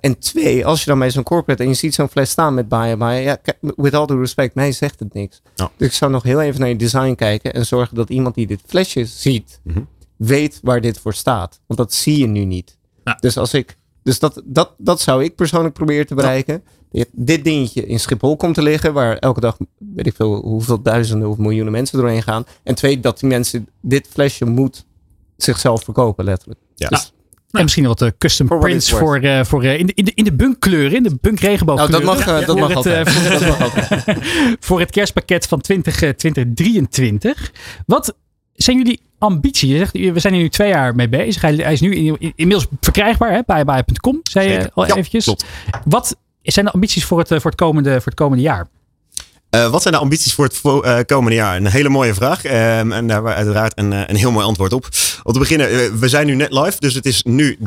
[0.00, 2.68] En twee, als je dan bij zo'n corporate en je ziet zo'n fles staan met
[2.68, 3.36] buy buy, ja,
[3.76, 5.42] with all due respect, mij zegt het niks.
[5.76, 8.46] Dus ik zou nog heel even naar je design kijken en zorgen dat iemand die
[8.46, 9.78] dit flesje ziet, Mhm.
[10.18, 11.60] Weet waar dit voor staat.
[11.66, 12.78] Want dat zie je nu niet.
[13.04, 13.16] Ja.
[13.20, 16.62] Dus als ik, dus dat, dat, dat zou ik persoonlijk proberen te bereiken.
[16.90, 20.82] Dit- Dit dingetje in Schiphol komt te liggen, waar elke dag, weet ik veel, hoeveel
[20.82, 22.44] duizenden of miljoenen mensen doorheen gaan.
[22.62, 24.84] En twee, dat die mensen, dit flesje moet
[25.36, 26.60] zichzelf verkopen, letterlijk.
[26.74, 26.88] Ja.
[26.88, 27.12] Dus,
[27.50, 30.12] En misschien wat eh, custom For prints voor, eh, voor eh, in, de, in, de,
[30.14, 32.04] in de bunkkleuren, in de bunk regenboogkleuren.
[32.06, 33.08] nou, dat mag, dat mag het, altijd.
[33.10, 34.18] voor, het, Dat mag altijd.
[34.66, 37.52] voor het kerstpakket van 20, eh, 2023.
[37.86, 38.16] Wat
[38.54, 39.70] zijn jullie ambities?
[39.70, 41.42] Je zegt, we zijn hier nu twee jaar mee bezig.
[41.42, 44.94] Hij, hij is nu in- in- inmiddels verkrijgbaar hè, bij bij.com, zei je al Ja,
[44.96, 45.24] eventjes.
[45.24, 45.44] klopt.
[45.84, 48.68] Wat zijn de ambities voor het, eh, voor het, komende, voor het komende jaar?
[49.50, 51.56] Eh, wat zijn de ambities voor het eh, komende jaar?
[51.56, 52.44] Een hele mooie vraag.
[52.44, 54.88] Ehm, en daar hebben we uiteraard een, een heel mooi antwoord op.
[55.22, 56.76] Om te beginnen, we zijn nu net live.
[56.80, 57.58] Dus het is nu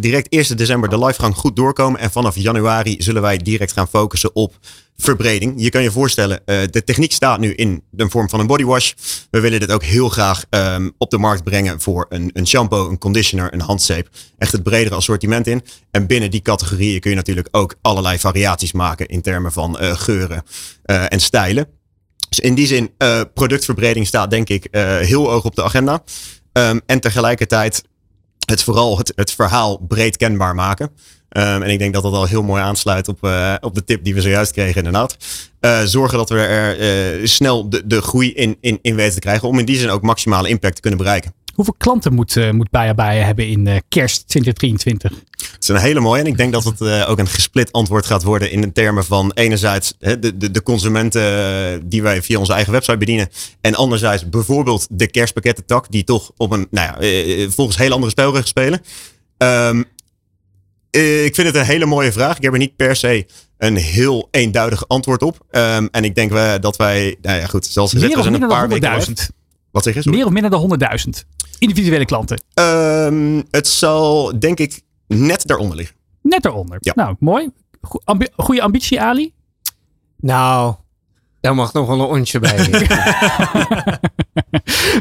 [0.00, 2.00] direct 1 december de livegang goed doorkomen.
[2.00, 4.54] En vanaf januari zullen wij direct gaan focussen op
[4.96, 5.54] verbreding.
[5.56, 8.92] Je kan je voorstellen, eh, de techniek staat nu in de vorm van een bodywash.
[9.30, 12.88] We willen dit ook heel graag ehm, op de markt brengen voor een, een shampoo,
[12.88, 14.08] een conditioner, een handzeep.
[14.38, 15.62] Echt het bredere assortiment in.
[15.90, 19.96] En binnen die categorieën kun je natuurlijk ook allerlei variaties maken in termen van eh,
[19.96, 20.42] geuren
[20.82, 21.66] eh, en stijlen.
[22.28, 22.90] Dus in die zin,
[23.34, 24.68] productverbreding staat denk ik
[25.00, 26.02] heel hoog op de agenda.
[26.52, 27.82] Ehm, en tegelijkertijd
[28.52, 30.90] het vooral het, het verhaal breed kenbaar maken.
[31.28, 34.04] Ehm, en ik denk dat dat al heel mooi aansluit op, eh, op de tip
[34.04, 35.16] die we zojuist kregen inderdaad.
[35.60, 39.20] Eh, zorgen dat we er eh, snel de, de groei in, in, in weten te
[39.20, 39.48] krijgen.
[39.48, 41.34] Om in die zin ook maximale impact te kunnen bereiken.
[41.52, 45.10] Hoeveel klanten moet, eh moet hebben in eh, kerst 2023?
[45.36, 46.20] Het is een hele mooie.
[46.20, 49.04] En ik denk dat het eh, ook een gesplit antwoord gaat worden in de termen
[49.04, 53.28] van enerzijds hè, de, de, de consumenten die wij via onze eigen website bedienen.
[53.60, 58.48] En anderzijds bijvoorbeeld de kerstpakkettentak die toch op een, nou ja, volgens heel andere spelregels
[58.48, 58.80] spelen.
[59.38, 59.82] Ehm,
[60.92, 62.36] eh, ik vind het een hele mooie vraag.
[62.36, 63.26] Ik heb er niet per se
[63.58, 65.38] een heel eenduidig antwoord op.
[65.50, 68.32] Ehm, en ik denk we, dat wij, nou ja goed, zoals gezegd, Meer we of
[68.32, 69.18] zijn een minder paar dan weken 100.000?
[69.18, 69.30] live.
[69.70, 70.02] Wat zeg je?
[70.02, 70.16] Sorry.
[70.16, 71.24] Meer of minder dan 100.000
[71.62, 72.42] individuele klanten.
[72.54, 75.96] Ehm, het zal denk ik net daaronder liggen.
[76.22, 76.76] Net eronder.
[76.80, 76.92] Ja.
[76.94, 77.50] Nou, mooi.
[78.36, 79.32] Goede ambitie, Ali.
[80.16, 80.74] Nou,
[81.42, 82.68] daar mag nog wel een ontje bij.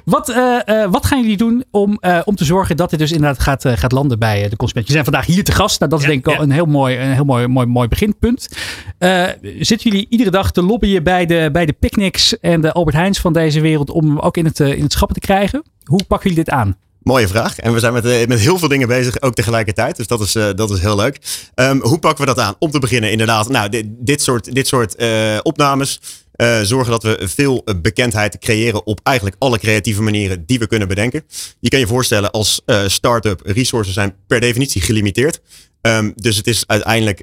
[0.05, 3.11] Wat, eh, eh, wat gaan jullie doen om, eh, om te zorgen dat dit dus
[3.11, 4.87] inderdaad gaat, gaat landen bij de consument?
[4.87, 5.79] Je zijn vandaag hier te gast.
[5.79, 8.49] Nou, dat is denk ik al een heel mooi, een heel mooi, mooi, mooi beginpunt.
[8.97, 9.27] Eh,
[9.59, 13.19] zitten jullie iedere dag te lobbyen bij de, bij de picnics en de Albert Heijns
[13.19, 15.63] van deze wereld om hem ook in het, in het schappen te krijgen?
[15.83, 16.77] Hoe pakken jullie dit aan?
[17.03, 17.59] Mooie vraag.
[17.59, 19.95] En we zijn met, met heel veel dingen bezig, ook tegelijkertijd.
[19.95, 21.19] Dus dat is, eh, dat is heel leuk.
[21.55, 22.55] Ehm, hoe pakken we dat aan?
[22.59, 23.49] Om te beginnen, inderdaad.
[23.49, 25.99] Nou, dit, dit soort, dit soort eh, opnames
[26.41, 30.67] eh, zorgen dat we veel eh, bekendheid creëren op eigenlijk alle creatieve manieren die we
[30.67, 31.23] kunnen bedenken.
[31.59, 35.41] Je kan je voorstellen, als eh, start-up, resources zijn per definitie gelimiteerd.
[35.81, 37.19] Ehm, dus het is uiteindelijk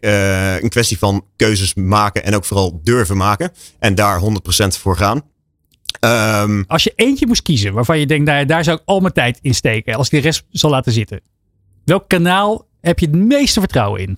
[0.63, 3.53] een kwestie van keuzes maken en ook vooral durven maken.
[3.79, 5.23] En daar 100% voor gaan.
[6.01, 9.13] Ehm, Als je eentje moest kiezen waarvan je denkt, nou, daar zou ik al mijn
[9.13, 9.95] tijd in steken.
[9.95, 11.21] Als ik de rest zal laten zitten.
[11.85, 14.17] Welk kanaal heb je het meeste vertrouwen in?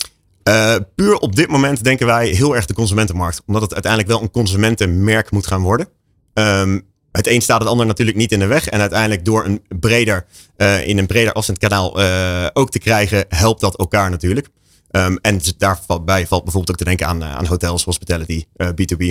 [0.48, 3.42] Uh, puur op dit moment denken wij heel erg de consumentenmarkt.
[3.46, 5.88] Omdat het uiteindelijk wel een consumentenmerk moet gaan worden.
[6.35, 8.68] Um, het een staat het ander natuurlijk niet in de weg.
[8.68, 10.26] En uiteindelijk door een breder,
[10.57, 14.48] uh, in een breder afzendkanaal uh, ook te krijgen, helpt dat elkaar natuurlijk.
[14.90, 19.05] Um, en daarbij valt bijvoorbeeld ook te denken aan, aan hotels, hospitality, B2B,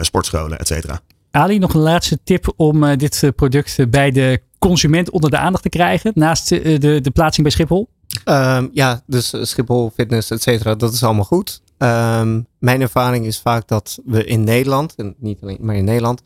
[0.00, 1.00] sportscholen, et cetera.
[1.30, 5.68] Ali, nog een laatste tip om dit product bij de consument onder de aandacht te
[5.68, 6.12] krijgen.
[6.14, 7.88] Naast de, de plaatsing bij Schiphol.
[8.24, 11.62] Um, ja, dus Schiphol, fitness, et cetera, dat is allemaal goed.
[11.78, 16.22] Um, mijn ervaring is vaak dat we in Nederland, en niet alleen maar in Nederland,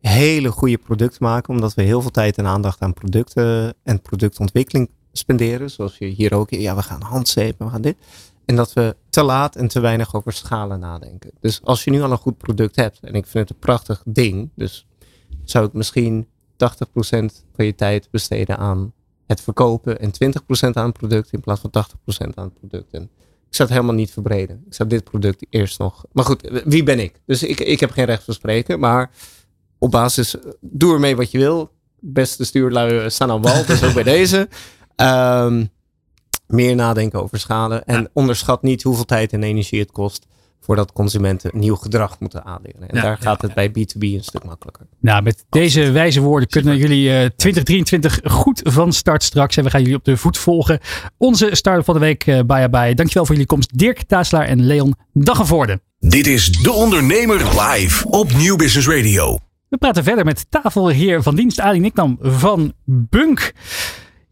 [0.00, 1.54] hele goede producten maken.
[1.54, 5.70] Omdat we heel veel tijd en aandacht aan producten en productontwikkeling spenderen.
[5.70, 7.96] Zoals je hier ook, ja, we gaan handzeepen, we gaan dit.
[8.44, 11.30] En dat we te laat en te weinig over schalen nadenken.
[11.40, 14.02] Dus als je nu al een goed product hebt, en ik vind het een prachtig
[14.06, 14.86] ding, dus
[15.44, 16.56] zou ik misschien 80%
[17.54, 18.92] van je tijd besteden aan
[19.32, 21.70] het verkopen en 20% aan het product in plaats van
[22.30, 22.92] 80% aan het product.
[22.92, 24.64] En ik zou het helemaal niet verbreden.
[24.66, 26.04] Ik zou dit product eerst nog.
[26.12, 27.20] Maar goed, wie ben ik?
[27.26, 29.10] Dus ik, ik heb geen recht van spreken, maar
[29.78, 31.70] op basis, doe ermee wat je wil.
[32.00, 34.48] Beste stuurlui staan aan wal, dus ook bij deze.
[34.96, 35.70] Um,
[36.46, 37.84] meer nadenken over schalen.
[37.84, 40.26] En onderschat niet hoeveel tijd en energie het kost
[40.64, 42.88] voordat consumenten nieuw gedrag moeten aanleren.
[42.88, 44.86] En Ja, daar ja, gaat het bij B2B een stuk makkelijker.
[45.00, 49.56] Nou, met deze wijze woorden kunnen jullie eh 2023 goed van start straks.
[49.56, 50.80] En we gaan jullie op de voet volgen.
[51.16, 52.94] Onze start van de week uh, bij bij.
[52.94, 53.78] Dankjewel voor jullie komst.
[53.78, 55.80] Dirk Taaslaar en Leon Daggenvoorde.
[55.98, 59.38] Dit is De Ondernemer live op Nieuw Business Radio.
[59.68, 63.52] We praten verder met tafelheer van dienst Ali Niknam van Bunk.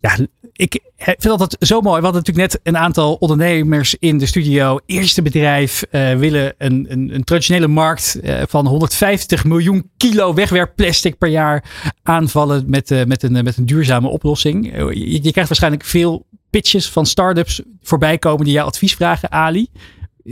[0.01, 0.17] Ja,
[0.53, 1.99] ik vind dat zo mooi.
[1.99, 4.79] We hadden natuurlijk net een aantal ondernemers in de studio.
[4.87, 11.19] Eerste bedrijf uh, willen een, een, een, traditionele markt uh, van 150 miljoen kilo wegwerpplastic
[11.19, 11.65] per jaar
[12.03, 14.65] aanvallen met, met, een, met een duurzame oplossing.
[14.93, 19.67] Je, krijgt waarschijnlijk veel pitches van start-ups voorbij komen die jou advies vragen, Ali.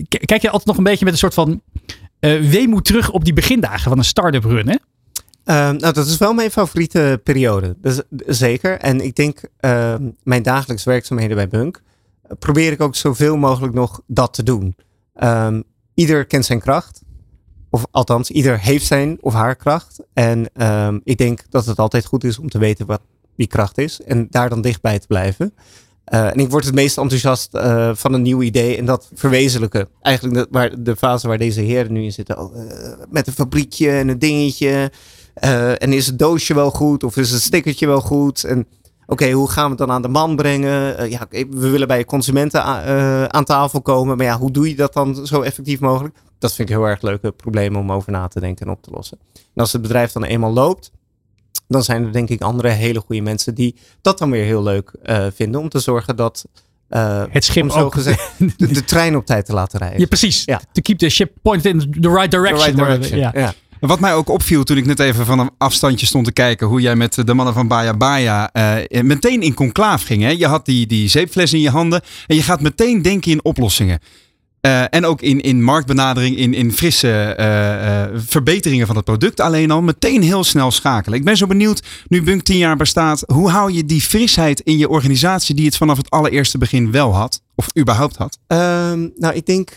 [0.08, 1.62] Kijk je altijd nog een beetje met een soort van
[2.50, 4.76] weemoed terug op die begindagen van een start-up run, hè?
[5.50, 7.76] Uh, nou, dat is wel mijn favoriete periode.
[7.80, 8.78] Dus, zeker.
[8.78, 11.82] En ik denk, uh, mijn dagelijks werkzaamheden bij Bunk.
[12.24, 14.76] Uh, probeer ik ook zoveel mogelijk nog dat te doen.
[15.22, 15.62] Um,
[15.94, 17.02] ieder kent zijn kracht.
[17.70, 20.00] Of althans, ieder heeft zijn of haar kracht.
[20.12, 20.50] En
[21.04, 23.00] ik denk dat het altijd goed is om te weten wat
[23.36, 24.00] die kracht is.
[24.00, 25.54] En daar dan dichtbij te blijven.
[26.14, 29.88] Uh, en ik word het meest enthousiast uh, van een nieuw idee en dat verwezenlijken.
[30.00, 32.38] Eigenlijk de, waar, de fase waar deze heren nu in zitten.
[32.38, 32.54] Oh,
[33.10, 34.92] met een fabriekje en een dingetje.
[35.44, 37.04] Uh, en is het doosje wel goed?
[37.04, 38.44] Of is het stickertje wel goed?
[38.44, 41.00] En oké, okay, hoe gaan we het dan aan de man brengen?
[41.00, 44.16] Uh, ja, we willen bij consumenten uh, aan tafel komen.
[44.16, 46.16] Maar ja, hoe doe je dat dan zo effectief mogelijk?
[46.38, 48.90] Dat vind ik heel erg leuke problemen om over na te denken en op te
[48.90, 49.18] lossen.
[49.34, 50.90] En als het bedrijf dan eenmaal loopt,
[51.68, 54.92] dan zijn er denk ik andere hele goede mensen die dat dan weer heel leuk
[55.34, 55.60] vinden.
[55.60, 56.44] Om te zorgen dat
[56.90, 60.00] uh, het schip zo ook gezegd, de, de, trein op tijd te laten rijden.
[60.00, 60.44] Ja, precies.
[60.44, 60.60] Ja.
[60.72, 62.74] To keep the ship pointed in the right direction.
[62.74, 63.18] The right direction.
[63.18, 63.30] Ja.
[63.34, 63.54] ja.
[63.80, 66.80] Wat mij ook opviel toen ik net even van een afstandje stond te kijken hoe
[66.80, 70.22] jij met de mannen van Baya Baya uh, meteen in conclaaf ging.
[70.22, 70.30] Hè?
[70.30, 74.00] Je had die, die zeepfles in je handen en je gaat meteen denken in oplossingen.
[74.60, 79.70] Uh, en ook in, in marktbenadering, in, in frisse uh, verbeteringen van het product alleen
[79.70, 79.82] al.
[79.82, 81.18] Meteen heel snel schakelen.
[81.18, 84.78] Ik ben zo benieuwd, nu Bunk 10 jaar bestaat, hoe hou je die frisheid in
[84.78, 87.42] je organisatie die het vanaf het allereerste begin wel had?
[87.54, 88.38] Of überhaupt had?
[88.46, 89.76] Um, nou, ik denk,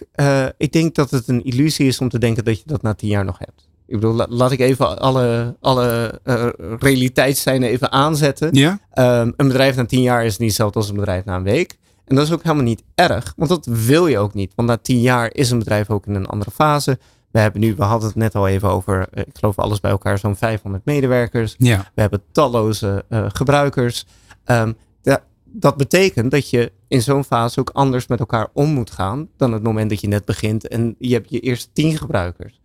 [0.57, 3.09] ik denk dat het een illusie is om te denken dat je dat na 10
[3.09, 3.69] jaar nog hebt.
[3.91, 6.47] Ik bedoel, la, laat ik even alle, alle uh,
[6.79, 8.53] realiteitszijnen even aanzetten.
[8.53, 8.71] Ja?
[8.71, 11.77] Um, een bedrijf na tien jaar is niet hetzelfde als een bedrijf na een week.
[12.05, 14.53] En dat is ook helemaal niet erg, want dat wil je ook niet.
[14.55, 16.99] Want na tien jaar is een bedrijf ook in een andere fase.
[17.31, 20.17] We hebben nu, we hadden het net al even over, ik geloof alles bij elkaar,
[20.17, 21.55] zo'n 500 medewerkers.
[21.57, 21.91] Ja.
[21.95, 24.05] We hebben talloze uh, gebruikers.
[24.45, 28.91] Um, da, dat betekent dat je in zo'n fase ook anders met elkaar om moet
[28.91, 32.60] gaan dan het moment dat je net begint en je hebt je eerste tien gebruikers.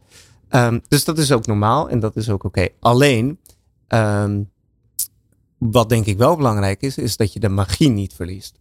[0.56, 2.68] Um, dus dat is ook normaal en dat is ook oké.
[2.80, 3.38] Alleen,
[3.88, 4.50] um,
[5.58, 8.58] wat denk ik wel belangrijk is, is dat je de magie niet verliest.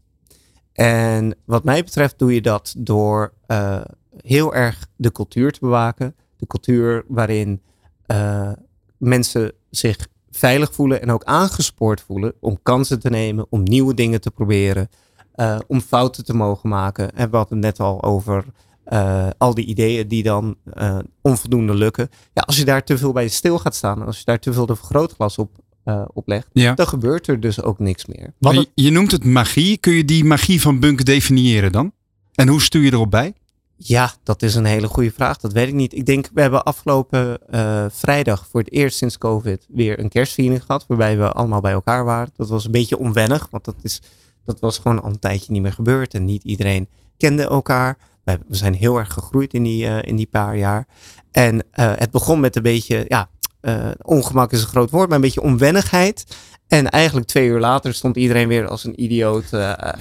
[0.74, 3.82] En wat mij betreft doe je dat door uh,
[4.18, 6.16] heel erg de cultuur te bewaken.
[6.38, 7.62] De cultuur waarin
[8.08, 8.52] uh,
[8.98, 14.22] mensen zich veilig voelen en ook aangespoord voelen om kansen te nemen, om nieuwe dingen
[14.22, 14.90] te proberen,
[15.36, 17.16] uh, om fouten te mogen maken.
[17.16, 18.46] En we hadden het net al over
[18.94, 22.10] uh, al die ideeën die dan uh, onvoldoende lukken.
[22.34, 24.66] Ja, als je daar te veel bij stil gaat staan, als je daar te veel
[24.66, 25.52] de vergrootglas op,
[25.86, 26.74] uh, op legt, ja.
[26.74, 28.34] dan gebeurt er dus ook niks meer.
[28.40, 29.78] Je, je noemt het magie.
[29.78, 31.92] Kun je die magie van Bunk definiëren dan?
[32.34, 33.34] En hoe stuur je erop bij?
[33.78, 35.38] Ja, dat is een hele goede vraag.
[35.38, 35.94] Dat weet ik niet.
[35.94, 40.64] Ik denk, we hebben afgelopen uh, vrijdag voor het eerst sinds COVID weer een kerstviering
[40.64, 40.86] gehad.
[40.88, 42.34] Waarbij we allemaal bij elkaar waren.
[42.36, 44.02] Dat was een beetje onwennig, want dat, is,
[44.46, 46.14] dat was gewoon al een tijdje niet meer gebeurd.
[46.14, 47.98] En niet iedereen kende elkaar.
[48.26, 50.88] We zijn heel erg gegroeid in die, uh, in die paar jaar.
[51.32, 51.62] En uh,
[51.96, 53.30] het begon met een beetje, ja,
[53.62, 56.26] uh, ongemak is een groot woord, maar een beetje onwennigheid.
[56.68, 59.54] En eigenlijk twee uur later stond iedereen weer als een idioot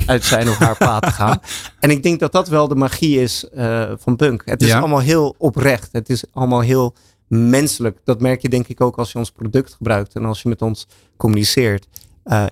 [0.07, 1.41] uit zijn of haar plaat te gaan.
[1.81, 3.47] En ik denk dat dat wel de magie is
[3.99, 4.43] van punk.
[4.45, 4.79] Het is Ja.
[4.79, 5.89] allemaal heel oprecht.
[5.93, 6.95] Het is allemaal heel
[7.29, 7.99] menselijk.
[8.05, 10.63] Dat merk je denk ik ook als je ons product gebruikt en als je met
[10.63, 11.87] ons communiceert.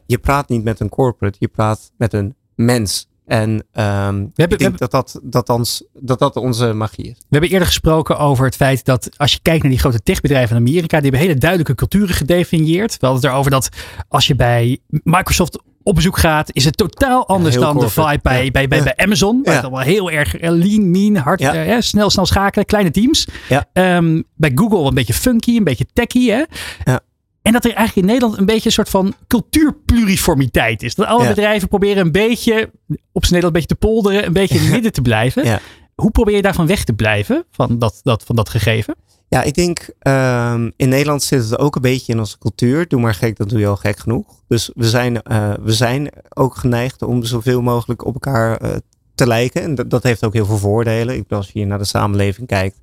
[0.06, 3.08] Je praat niet met een corporate, je praat met een mens.
[3.32, 7.14] En um, hebben- ik we denk dat dat, dat, ons, dat dat onze magie is.
[7.18, 10.56] We hebben eerder gesproken over het feit dat als je kijkt naar die grote techbedrijven
[10.56, 12.90] in Amerika, die hebben hele duidelijke culturen gedefinieerd.
[12.96, 13.68] We hadden het erover dat
[14.08, 18.44] als je bij Microsoft op bezoek gaat, is het totaal anders dan de vibe bij,
[18.44, 18.50] Ja.
[18.50, 19.36] bij, bij, bij Amazon.
[19.42, 19.60] Waar Ja.
[19.60, 21.54] het allemaal heel erg eh, lean, mean, hard, Ja.
[21.64, 23.26] eh, snel, snel schakelen, kleine teams.
[23.72, 26.28] Ehm, bij Google een beetje funky, een beetje techy.
[26.28, 26.42] Hè?
[27.42, 30.94] En dat er eigenlijk in Nederland een beetje een soort van cultuurpluriformiteit is.
[30.94, 31.28] Dat alle Ja.
[31.28, 32.70] bedrijven proberen een beetje,
[33.12, 35.44] op zijn Nederland een beetje te polderen, een beetje in het midden te blijven.
[35.44, 35.60] Ja.
[35.94, 38.94] Hoe probeer je daarvan weg te blijven, van dat, dat, van dat gegeven?
[39.28, 42.88] Ja, ik denk ehm, in Nederland zit het ook een beetje in onze cultuur.
[42.88, 44.26] Doe maar gek, dan doe je al gek genoeg.
[44.48, 48.76] Dus we zijn, eh, we zijn ook geneigd om zoveel mogelijk op elkaar eh,
[49.14, 49.62] te lijken.
[49.62, 51.14] En dat, dat heeft ook heel veel voordelen.
[51.14, 52.76] Ik bedoel, als je hier naar de samenleving kijkt.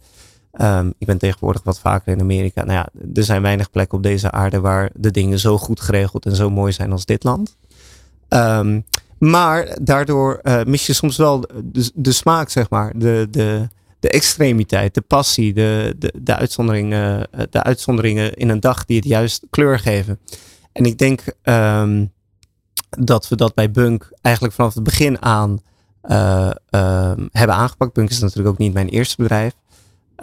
[0.61, 2.63] Um, ik ben tegenwoordig wat vaker in Amerika.
[2.63, 6.25] Nou ja, er zijn weinig plekken op deze aarde waar de dingen zo goed geregeld
[6.25, 7.57] en zo mooi zijn als dit land.
[8.29, 8.85] Um,
[9.17, 11.43] maar daardoor uh, mis je soms wel
[11.93, 12.93] de, smaak, zeg maar.
[12.97, 13.67] De, de,
[13.99, 19.05] de extremiteit, de passie, de, de, de, uitzonderingen, de uitzonderingen in een dag die het
[19.05, 20.19] juist kleur geven.
[20.71, 22.11] En ik denk um,
[22.89, 25.59] dat we dat bij Bunk eigenlijk vanaf het begin aan
[26.03, 26.51] uh,
[27.31, 27.93] hebben aangepakt.
[27.93, 29.53] Bunk is natuurlijk ook niet mijn eerste bedrijf.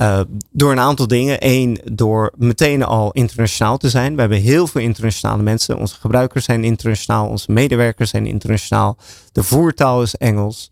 [0.01, 0.21] Uh,
[0.51, 1.37] door een aantal dingen.
[1.41, 4.15] Eén, door meteen al internationaal te zijn.
[4.15, 5.79] We hebben heel veel internationale mensen.
[5.79, 7.29] Onze gebruikers zijn internationaal.
[7.29, 8.97] Onze medewerkers zijn internationaal.
[9.33, 10.71] De voertaal is Engels.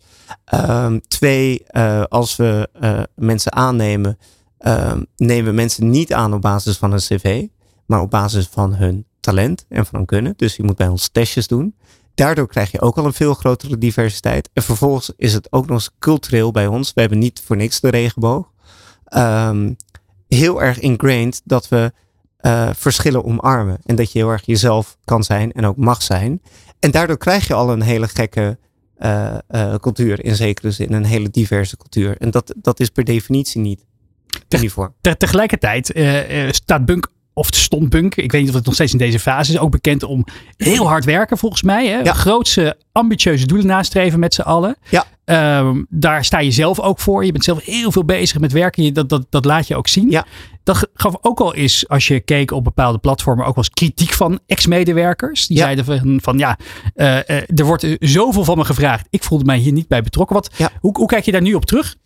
[0.55, 4.19] Um, twee, uh, als we uh, mensen aannemen,
[4.67, 7.47] um, nemen we mensen niet aan op basis van een cv.
[7.87, 10.35] Maar op basis van hun talent en van hun kunnen.
[10.37, 11.75] Dus je moet bij ons testjes doen.
[12.15, 14.51] Daardoor krijg je ook al een veel grotere diversiteit.
[14.53, 16.93] En vervolgens is het ook nog eens cultureel bij ons.
[16.93, 18.53] We hebben niet voor niks de regenboog.
[19.17, 19.77] Um,
[20.29, 21.93] heel erg ingrained dat we
[22.41, 23.79] uh, verschillen omarmen.
[23.85, 26.43] En dat je heel erg jezelf kan zijn en ook mag zijn.
[26.79, 28.59] En daardoor krijg je al een hele gekke
[28.99, 30.93] uh, uh, cultuur in zekere zin.
[30.93, 32.17] Een hele diverse cultuur.
[32.19, 33.85] En dat, dat is per definitie niet.
[34.49, 35.93] Te, te, tegelijkertijd
[36.51, 39.53] staat Bunk of stond Bunk, ik weet niet of het nog steeds in deze fase
[39.53, 40.25] is, ook bekend om
[40.57, 41.87] heel hard werken volgens mij.
[41.87, 41.99] Hè?
[41.99, 42.13] Ja.
[42.13, 44.77] Grootse ambitieuze doelen nastreven met z'n allen.
[44.91, 45.05] Ja.
[45.27, 47.25] Um, daar sta je zelf ook voor.
[47.25, 48.95] Je bent zelf heel veel bezig met werken.
[48.95, 50.11] Dat, dat, dat laat je ook zien.
[50.11, 50.27] Ja.
[50.63, 54.13] Dat gaf ook al eens, als je keek op bepaalde platformen, ook wel eens kritiek
[54.13, 55.47] van ex-medewerkers.
[55.47, 55.63] Die Ja.
[55.63, 56.59] zeiden van, van ja,
[56.97, 59.07] uh, uh, er wordt zoveel van me gevraagd.
[59.11, 60.37] Ik voelde mij hier niet bij betrokken.
[60.37, 61.97] Wat, hoe, hoe kijk je daar nu op terug?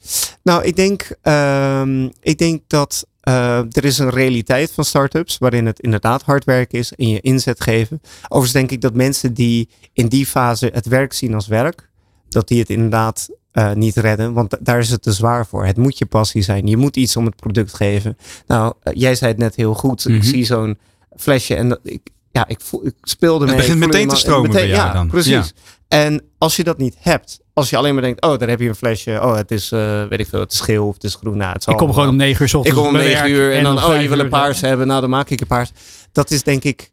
[0.43, 5.67] Nou, ik denk, um, ik denk dat uh, er is een realiteit van startups waarin
[5.67, 8.01] het inderdaad hard werken is en je inzet geven.
[8.23, 11.89] Overigens denk ik dat mensen die in die fase het werk zien als werk,
[12.29, 15.65] dat die het inderdaad uh, niet redden, want daar is het te zwaar voor.
[15.65, 16.67] Het moet je passie zijn.
[16.67, 18.17] Je moet iets om het product geven.
[18.47, 20.05] Nou, uh, jij zei het net heel goed.
[20.05, 20.17] Mhm.
[20.17, 20.79] Ik zie zo'n
[21.17, 23.57] flesje en dat, ik, ja, ik, voel, ik speelde Het mee.
[23.57, 25.09] begint ik voelde meteen te stromen bij jou ja, dan.
[25.09, 25.31] precies.
[25.33, 25.45] Ja.
[25.89, 28.69] En als je dat niet hebt, als je alleen maar denkt, oh, daar heb je
[28.69, 29.19] een flesje.
[29.23, 31.37] Oh, het is, uh, weet ik veel, het is geel of het is groen.
[31.37, 33.31] Nou, het zal Ik kom gewoon om negen uur 's ik ochtends kom om negen
[33.31, 34.87] uur en, dan, oh, je wil een paars hebben.
[34.87, 35.71] Nou, dan maak ik een paars.
[36.13, 36.91] Dat is denk ik,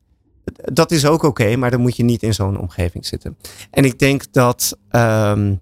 [0.54, 3.38] dat is ook oké, maar dan moet je niet in zo'n omgeving zitten.
[3.72, 5.62] En ik denk dat um,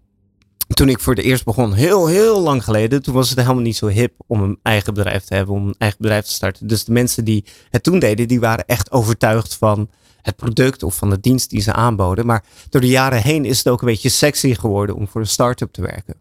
[0.74, 3.76] toen ik voor de eerst begon, heel, heel lang geleden, toen was het helemaal niet
[3.76, 6.68] zo hip om een eigen bedrijf te hebben, om een eigen bedrijf te starten.
[6.68, 9.90] Dus de mensen die het toen deden, die waren echt overtuigd van
[10.22, 12.26] het product of van de dienst die ze aanboden.
[12.26, 15.28] Maar door de jaren heen is het ook een beetje sexy geworden om voor een
[15.28, 16.16] start-up te werken.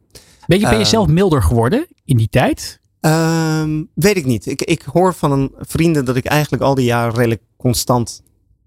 [0.46, 2.80] Ben je, ben je Ehm, zelf milder geworden in die tijd?
[3.00, 4.46] Um, weet ik niet.
[4.46, 8.22] Ik, ik hoor van een vrienden dat ik eigenlijk al die jaren redelijk constant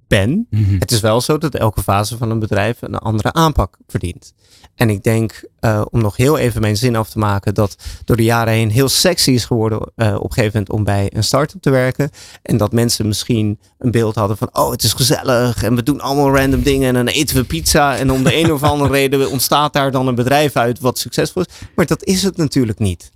[0.07, 0.47] ben.
[0.49, 0.79] Mhm.
[0.79, 4.33] Het is wel zo dat elke fase van een bedrijf een andere aanpak verdient.
[4.75, 7.75] En ik denk, uh, om nog heel even mijn zin af te maken, dat
[8.05, 11.09] door de jaren heen heel sexy is geworden uh, op een gegeven moment om bij
[11.13, 12.09] een start-up te werken.
[12.41, 16.01] En dat mensen misschien een beeld hadden van, oh het is gezellig en we doen
[16.01, 17.97] allemaal random dingen en dan eten we pizza.
[17.97, 21.41] En om de een of andere reden ontstaat daar dan een bedrijf uit wat succesvol
[21.41, 21.53] is.
[21.75, 23.11] Maar dat is het natuurlijk niet.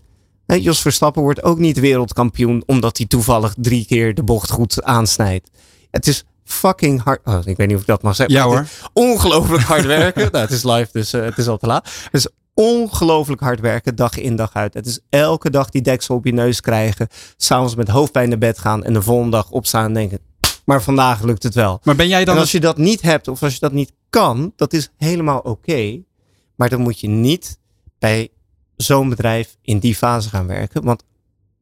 [0.46, 5.50] Jos Verstappen wordt ook niet wereldkampioen omdat hij toevallig drie keer de bocht goed aansnijdt.
[5.92, 7.20] Het is fucking hard.
[7.24, 8.36] Oh, ik weet niet of ik dat mag zeggen.
[8.36, 8.68] Ja hoor.
[8.94, 10.30] Ongelooflijk hard werken.
[10.32, 11.90] nou, het is live, dus uh, het is al te laat.
[12.04, 14.74] Het is ongelooflijk hard werken, dag in dag uit.
[14.74, 17.08] Het is elke dag die deksel op je neus krijgen.
[17.38, 20.20] S'avonds met hoofdpijn naar bed gaan en de volgende dag opstaan en denken.
[20.66, 21.80] Maar vandaag lukt het wel.
[21.84, 23.94] Maar ben jij dan en als je dat niet hebt of als je dat niet
[24.10, 25.50] kan, dat is helemaal oké.
[25.50, 26.04] Okay,
[26.56, 27.60] maar dan moet je niet
[28.00, 28.30] bij
[28.76, 30.84] zo'n bedrijf in die fase gaan werken.
[30.84, 31.04] Want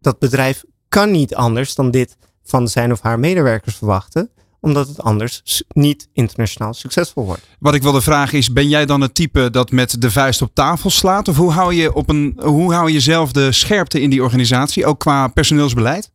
[0.01, 4.31] dat bedrijf kan niet anders dan dit van zijn of haar medewerkers verwachten
[4.67, 7.41] omdat het anders niet internationaal succesvol wordt.
[7.59, 10.51] Wat ik wilde vragen is, ben jij dan het type dat met de vuist op
[10.53, 11.27] tafel slaat?
[11.27, 14.85] Of hoe hou je, op een, hoe hou je zelf de scherpte in die organisatie,
[14.85, 16.11] ook qua personeelsbeleid?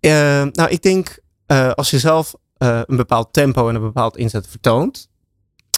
[0.00, 0.10] Uh,
[0.52, 4.46] nou, ik denk uh, als je zelf uh, een bepaald tempo en een bepaald inzet
[4.48, 5.08] vertoont,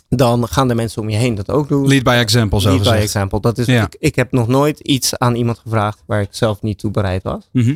[0.08, 1.88] dan gaan de mensen om je heen dat ook doen.
[1.88, 2.96] Lead by example, zo Lead gezegd.
[2.98, 3.40] by example.
[3.40, 3.82] Dat is, Ja.
[3.84, 7.22] ik, ik heb nog nooit iets aan iemand gevraagd waar ik zelf niet toe bereid
[7.22, 7.48] was.
[7.52, 7.74] Mhm.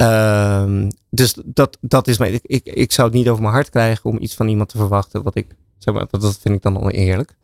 [0.00, 2.30] Um, dus dat, dat is mij.
[2.30, 4.76] Ik, ik, ik zou het niet over mijn hart krijgen om iets van iemand te
[4.76, 5.22] verwachten.
[5.22, 5.46] Wat ik,
[5.78, 7.36] zeg maar, dat vind ik dan oneerlijk.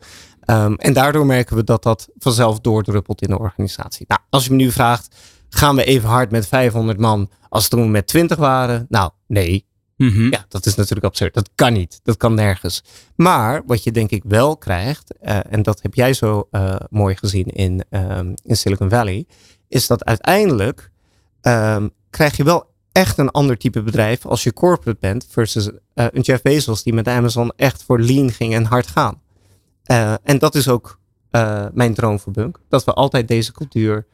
[0.46, 4.04] Um, en daardoor merken we dat dat vanzelf doordruppelt in de organisatie.
[4.08, 5.16] Nou, als je me nu vraagt,
[5.48, 8.86] gaan we even hard met 500 man als toen we met 20 waren?
[8.88, 9.66] Nou, nee.
[9.96, 10.28] Mhm.
[10.30, 11.34] Ja, dat is natuurlijk absurd.
[11.34, 12.00] Dat kan niet.
[12.02, 12.84] Dat kan nergens.
[13.16, 17.16] Maar wat je denk ik wel krijgt, uh, en dat heb jij zo uh, mooi
[17.16, 19.26] gezien in, um, in Silicon Valley,
[19.68, 20.90] is dat uiteindelijk
[21.42, 25.74] um, krijg je wel echt een ander type bedrijf als je corporate bent versus uh,
[25.94, 29.20] een Jeff Bezos die met Amazon echt voor lean ging en hard gaan.
[29.86, 30.98] Uh, en dat is ook
[31.30, 32.60] eh, mijn droom voor Bunk.
[32.68, 34.06] Dat we altijd deze cultuur,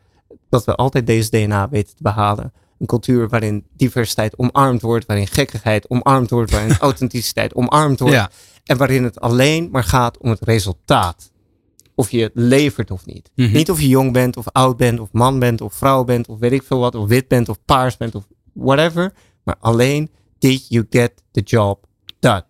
[0.48, 2.52] dat we altijd deze DNA weten te behalen.
[2.78, 8.14] Een cultuur waarin diversiteit omarmd wordt, waarin gekkigheid omarmd wordt, waarin authenticiteit omarmd wordt.
[8.14, 8.30] Ja.
[8.64, 11.29] En waarin het alleen maar gaat om het resultaat.
[12.00, 13.30] Of je het levert of niet.
[13.34, 13.52] Mhm.
[13.52, 16.38] Niet of je jong bent, of oud bent, of man bent, of vrouw bent, of
[16.38, 19.12] weet ik veel wat, of wit bent, of paars bent, of whatever.
[19.44, 21.84] Maar alleen, did you get the job
[22.20, 22.44] done?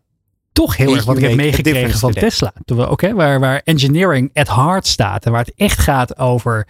[0.52, 2.28] toch heel Did erg wat ik heb meegekregen van today?
[2.28, 2.52] Tesla.
[2.64, 5.24] Toen we, oké, waar, waar engineering at heart staat.
[5.24, 6.66] En waar het echt gaat over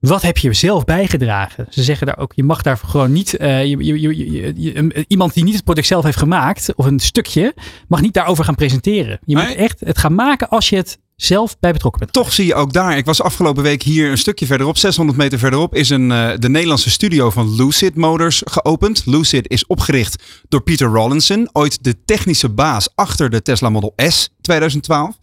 [0.00, 1.66] wat heb je zelf bijgedragen.
[1.70, 4.76] Ze zeggen daar ook, je mag daar gewoon niet, eh, je, je, je, je- je-
[4.76, 7.54] een- iemand die niet het product zelf heeft gemaakt, of een stukje,
[7.88, 9.18] mag niet daarover gaan presenteren.
[9.24, 12.12] Je moet echt het gaan maken als je het zelf bij betrokken bent.
[12.12, 12.96] Toch zie je ook daar.
[12.96, 16.48] Ik was afgelopen week hier een stukje verderop, 600 meter verderop, is een, eh, de
[16.48, 19.06] Nederlandse studio van Lucid Motors geopend.
[19.06, 24.28] Lucid is opgericht door Peter Rawlinson, ooit de technische baas achter de Tesla Model S
[24.40, 25.16] 2012.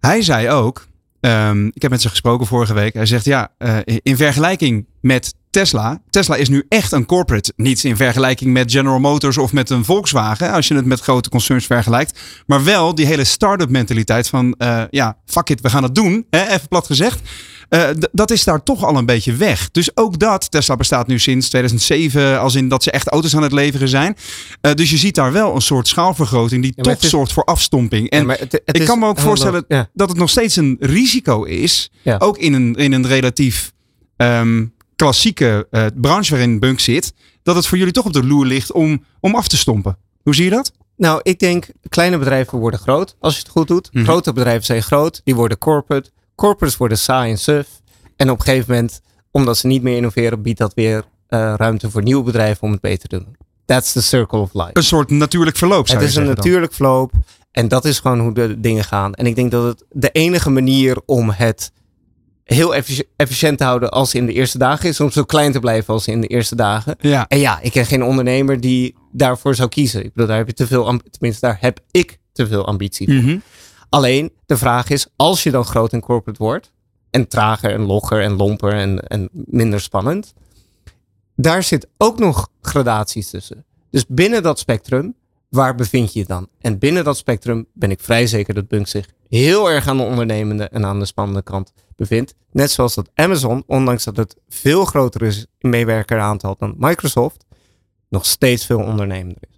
[0.00, 0.86] Hij zei ook,
[1.20, 5.34] ehm, ik heb met ze gesproken vorige week, hij zegt ja, eh, in vergelijking met
[5.54, 7.52] Tesla, Tesla is nu echt een corporate.
[7.56, 11.28] Niet in vergelijking met General Motors of met een Volkswagen, als je het met grote
[11.28, 12.18] concerns vergelijkt.
[12.46, 16.26] Maar wel die hele start-up mentaliteit van, eh, ja, fuck it, we gaan het doen.
[16.30, 17.20] Hè, even plat gezegd.
[17.68, 19.70] Eh, dat is daar toch al een beetje weg.
[19.70, 23.42] Dus ook dat, Tesla bestaat nu sinds 2007, als in dat ze echt auto's aan
[23.42, 24.16] het leveren zijn.
[24.60, 28.10] Eh, dus je ziet daar wel een soort schaalvergroting die toch is- zorgt voor afstomping.
[28.10, 29.88] En Ja, maar het- het ik is kan me ook voorstellen ja.
[29.92, 31.90] dat het nog steeds een risico is.
[32.18, 33.72] Ook in een, in een relatief
[34.16, 34.64] ehm,
[34.96, 37.12] klassieke eh, branche waarin Bunk zit.
[37.42, 39.98] Dat het voor jullie toch op de loer ligt om, om af te stompen.
[40.22, 40.72] Hoe zie je dat?
[40.96, 43.88] Nou, ik denk kleine bedrijven worden groot als je het goed doet.
[43.92, 44.04] Mhm.
[44.04, 46.10] Grote bedrijven zijn groot, die worden corporate.
[46.34, 47.68] Corporates worden saai en suf.
[48.16, 51.90] En op een gegeven moment, omdat ze niet meer innoveren, biedt dat weer eh, ruimte
[51.90, 53.36] voor nieuwe bedrijven om het beter te doen.
[53.64, 54.70] That's the circle of life.
[54.72, 56.34] Een soort natuurlijk verloop zou Het is een dan.
[56.34, 57.12] natuurlijk verloop.
[57.50, 59.14] En dat is gewoon hoe de dingen gaan.
[59.14, 61.72] En ik denk dat het de enige manier om het
[62.44, 65.00] heel effici- efficiënt te houden als in de eerste dagen is.
[65.00, 66.96] Om zo klein te blijven als in de eerste dagen.
[67.00, 67.28] Ja.
[67.28, 70.04] En ja, ik ken geen ondernemer die daarvoor zou kiezen.
[70.04, 73.22] Ik bedoel, daar heb je te veel, tenminste daar heb ik te veel ambitie voor.
[73.22, 73.38] Mhm.
[73.88, 76.72] Alleen, de vraag is, als je dan groot en corporate wordt,
[77.10, 80.34] en trager en logger en lomper en, en minder spannend,
[81.36, 83.64] daar zit ook nog gradaties tussen.
[83.90, 85.14] Dus binnen dat spectrum,
[85.54, 86.48] waar bevind je je dan?
[86.60, 90.02] En binnen dat spectrum ben ik vrij zeker dat Bunk zich heel erg aan de
[90.02, 92.34] ondernemende en aan de spannende kant bevindt.
[92.52, 97.44] Net zoals dat Amazon, ondanks dat het veel groter is in meewerkeraantal dan Microsoft,
[98.08, 99.54] nog steeds veel ondernemender is.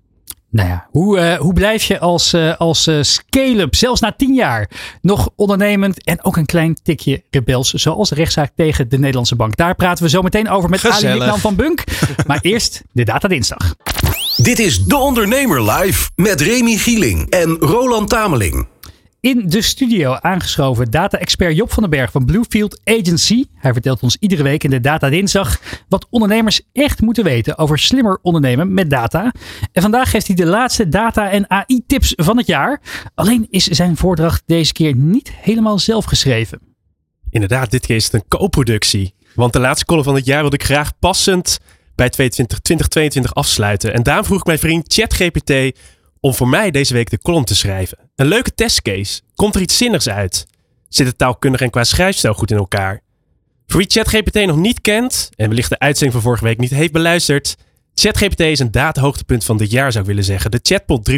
[0.51, 4.35] Nou ja, hoe, eh, hoe blijf je als, eh, als eh, scale-up, zelfs na tien
[4.35, 4.71] jaar,
[5.01, 9.57] nog ondernemend en ook een klein tikje rebels, zoals de rechtszaak tegen de Nederlandse bank?
[9.57, 11.19] Daar praten we zo meteen over met Ali Gezellig.
[11.19, 11.85] Hikman van Bunk.
[12.27, 13.75] Maar eerst de Data Dinsdag.
[14.37, 18.68] Dit is De Ondernemer live met Remy Gieling en Roland Tameling.
[19.20, 23.45] In de studio aangeschoven data-expert Job van den Berg van Bluefield Agency.
[23.55, 27.78] Hij vertelt ons iedere week in de Data Dinsdag wat ondernemers echt moeten weten over
[27.78, 29.32] slimmer ondernemen met data.
[29.72, 32.80] En vandaag geeft hij de laatste data- en AI-tips van het jaar.
[33.14, 36.61] Alleen is zijn voordracht deze keer niet helemaal zelf geschreven.
[37.30, 39.14] Inderdaad, dit keer is het een co-productie.
[39.34, 41.59] Want de laatste column van het jaar wilde ik graag passend
[41.97, 43.95] bij 2020 2022 afsluiten.
[43.95, 45.79] En daarom vroeg ik mijn vriend ChatGPT
[46.21, 47.99] om voor mij deze week de column te schrijven.
[48.17, 49.21] Een leuke testcase.
[49.35, 50.47] Komt er iets zinnigs uit?
[50.89, 53.03] Zit het taalkundig en qua schrijfstijl goed in elkaar?
[53.67, 56.93] Voor wie ChatGPT nog niet kent en wellicht de uitzending van vorige week niet heeft
[56.93, 57.57] beluisterd.
[57.95, 60.51] ChatGPT is een datahoogtepunt van dit jaar zou ik willen zeggen.
[60.51, 61.17] De chatbot 3.0.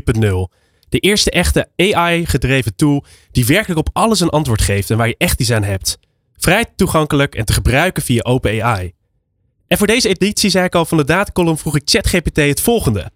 [0.89, 5.14] De eerste echte AI-gedreven tool die werkelijk op alles een antwoord geeft en waar je
[5.18, 5.99] echt iets aan hebt.
[6.37, 8.93] Vrij toegankelijk en te gebruiken via OpenAI.
[9.68, 13.10] En voor deze editie, zei ik al, van de datacolumn vroeg ik ChatGPT het volgende.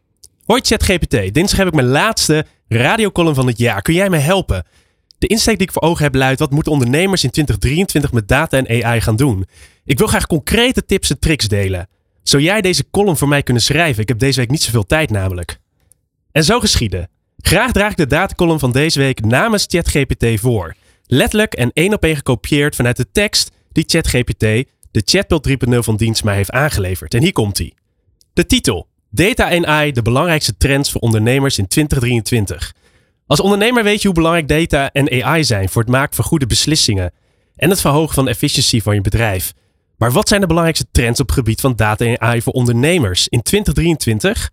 [0.44, 3.82] Hoi ChatGPT, dinsdag heb ik mijn laatste radiocolumn van het jaar.
[3.82, 4.66] Kun jij me helpen?
[5.18, 8.56] De insteek die ik voor ogen heb luidt, wat moeten ondernemers in 2023 met data
[8.56, 9.46] en AI gaan doen?
[9.84, 11.88] Ik wil graag concrete tips en tricks delen.
[12.22, 14.02] Zou jij deze column voor mij kunnen schrijven?
[14.02, 15.58] Ik heb deze week niet zoveel tijd namelijk.
[16.32, 17.08] En zo geschiedde.
[17.38, 20.74] Graag draag ik de datacolumn van deze week namens ChatGPT voor.
[21.06, 25.96] Letterlijk en één op één gekopieerd vanuit de tekst die ChatGPT, de chatbot 3.0 van
[25.96, 27.14] dienst, mij heeft aangeleverd.
[27.14, 27.72] En hier komt hij.
[28.32, 28.86] De titel.
[29.10, 32.74] Data en AI, de belangrijkste trends voor ondernemers in 2023.
[33.26, 36.46] Als ondernemer weet je hoe belangrijk data en AI zijn voor het maken van goede
[36.46, 37.12] beslissingen
[37.56, 39.52] en het verhogen van de efficiëntie van je bedrijf.
[39.96, 43.28] Maar wat zijn de belangrijkste trends op het gebied van data en AI voor ondernemers
[43.28, 44.50] in 2023?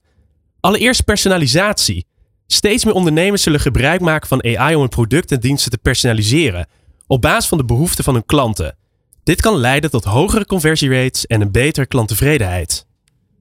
[0.59, 2.05] Allereerst personalisatie.
[2.47, 6.67] Steeds meer ondernemers zullen gebruik maken van AI om hun producten en diensten te personaliseren,
[7.07, 8.77] op basis van de behoeften van hun klanten.
[9.29, 12.85] Dit kan leiden tot hogere conversierates en een betere klanttevredenheid.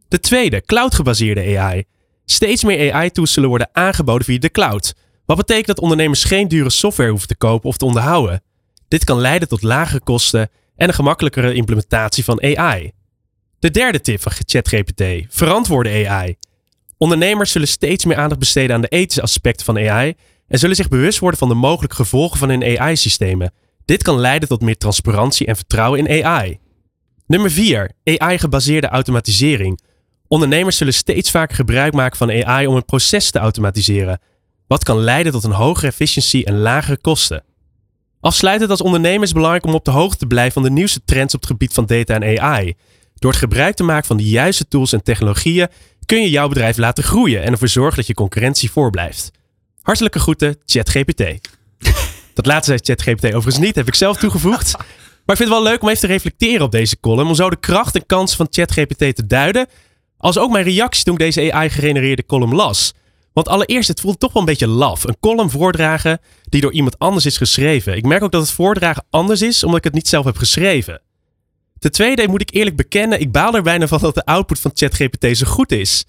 [0.09, 1.85] De tweede, cloud-gebaseerde AI.
[2.25, 4.95] Steeds meer AI-tools zullen worden aangeboden via de cloud.
[5.27, 8.43] Wat betekent dat ondernemers geen dure software hoeven te kopen of te onderhouden.
[8.89, 12.93] Dit kan leiden tot lagere kosten en een gemakkelijkere implementatie van AI.
[13.59, 16.37] De derde tip van ChatGPT: verantwoorde AI.
[16.99, 20.15] Ondernemers zullen steeds meer aandacht besteden aan de ethische aspecten van AI
[20.49, 23.53] en zullen zich bewust worden van de mogelijke gevolgen van hun AI-systemen.
[23.89, 26.59] Dit kan leiden tot meer transparantie en vertrouwen in AI.
[27.27, 27.91] Nummer 4.
[28.05, 29.81] AI-gebaseerde automatisering.
[30.27, 34.21] Ondernemers zullen steeds vaker gebruik maken van AI om een proces te automatiseren,
[34.67, 37.45] wat kan leiden tot een hogere efficiëntie en lagere kosten.
[38.21, 41.35] Afsluitend als ondernemer is belangrijk om op de hoogte te blijven van de nieuwste trends
[41.35, 42.75] op het gebied van data en AI.
[43.15, 45.69] Door het gebruik te maken van de juiste tools en technologieën
[46.07, 49.31] kun je jouw bedrijf laten groeien en ervoor zorgen dat je concurrentie voorblijft.
[49.83, 51.57] Hartelijke groeten, ChatGPT.
[52.39, 54.77] Dat laatste zei ChatGPT overigens niet, heb ik zelf toegevoegd.
[55.25, 57.29] Maar ik vind het wel leuk om even te reflecteren op deze column.
[57.29, 59.67] Om zo de kracht en kansen van ChatGPT te duiden.
[60.17, 62.95] Als ook mijn reactie toen ik deze AI-gegenereerde column las.
[63.33, 65.05] Want allereerst, het voelt toch wel een beetje laf.
[65.05, 67.97] Een column voordragen die door iemand anders is geschreven.
[67.97, 71.01] Ik merk ook dat het voordragen anders is, omdat ik het niet zelf heb geschreven.
[71.79, 74.71] Ten tweede moet ik eerlijk bekennen, ik baal er bijna van dat de output van
[74.75, 76.05] ChatGPT zo goed is.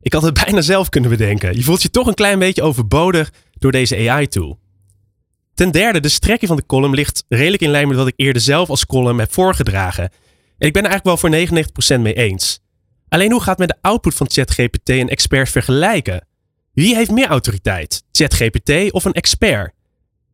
[0.00, 1.56] Ik had het bijna zelf kunnen bedenken.
[1.56, 4.60] Je voelt je toch een klein beetje overbodig door deze AI-tool.
[5.54, 8.42] Ten derde, de strekking van de column ligt redelijk in lijn met wat ik eerder
[8.42, 10.10] zelf als column heb voorgedragen.
[10.58, 12.60] En ik ben er eigenlijk wel voor 99% mee eens.
[13.08, 16.26] Alleen hoe gaat met de output van ChatGPT en experts vergelijken?
[16.72, 18.02] Wie heeft meer autoriteit?
[18.12, 19.72] ChatGPT of een expert?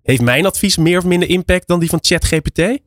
[0.02, 2.78] Heeft mijn advies meer of minder impact dan die van ChatGPT?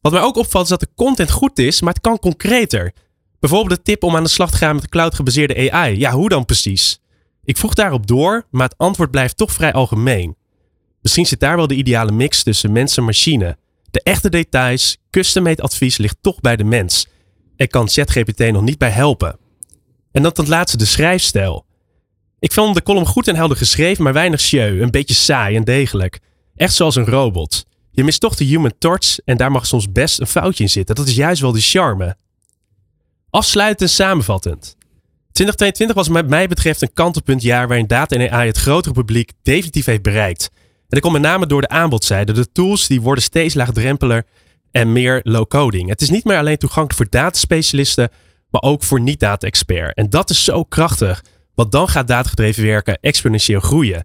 [0.00, 2.92] Wat mij ook opvalt is dat de content goed is, maar het kan concreter.
[3.40, 5.98] Bijvoorbeeld de tip om aan de slag te gaan met de cloud-gebaseerde AI.
[5.98, 7.00] Ja, hoe dan precies?
[7.44, 10.36] Ik vroeg daarop door, maar het antwoord blijft toch vrij algemeen.
[11.02, 13.56] Misschien zit daar wel de ideale mix tussen mens en machine.
[13.90, 17.06] De echte details, custom-made advies ligt toch bij de mens.
[17.56, 19.38] En kan ChatGPT nog niet bij helpen.
[20.12, 21.66] En dan ten laatste de schrijfstijl.
[22.38, 25.64] Ik vond de column goed en helder geschreven, maar weinig sjeu, een beetje saai en
[25.64, 26.18] degelijk.
[26.56, 27.66] Echt zoals een robot.
[27.90, 30.94] Je mist toch de human touch en daar mag soms best een foutje in zitten.
[30.94, 32.16] Dat is juist wel de charme.
[33.30, 34.76] Afsluitend en samenvattend.
[35.32, 39.84] 2022 was wat mij betreft een kantelpuntjaar waarin data en AI het grotere publiek definitief
[39.84, 40.50] heeft bereikt.
[40.88, 42.32] En dat komt met name door de aanbodzijde.
[42.32, 44.24] De tools die worden steeds laagdrempeler
[44.70, 45.88] en meer low-coding.
[45.88, 48.10] Het is niet meer alleen toegankelijk voor dataspecialisten,
[48.50, 49.96] maar ook voor niet-data-expert.
[49.96, 51.24] En dat is zo krachtig,
[51.54, 54.04] want dan gaat datagedreven werken exponentieel groeien.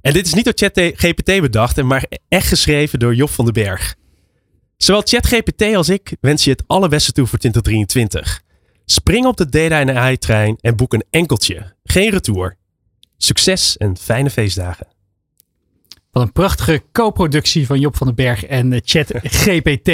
[0.00, 3.94] En dit is niet door ChatGPT bedacht, maar echt geschreven door Job van den Berg.
[4.76, 8.42] Zowel ChatGPT als ik wens je het allerbeste toe voor 2023.
[8.84, 12.56] Spring op de data AI-trein en boek een enkeltje, geen retour.
[13.16, 14.95] Succes en fijne feestdagen.
[16.16, 19.90] Wat een prachtige co-productie van Job van den Berg en uh, ChatGPT.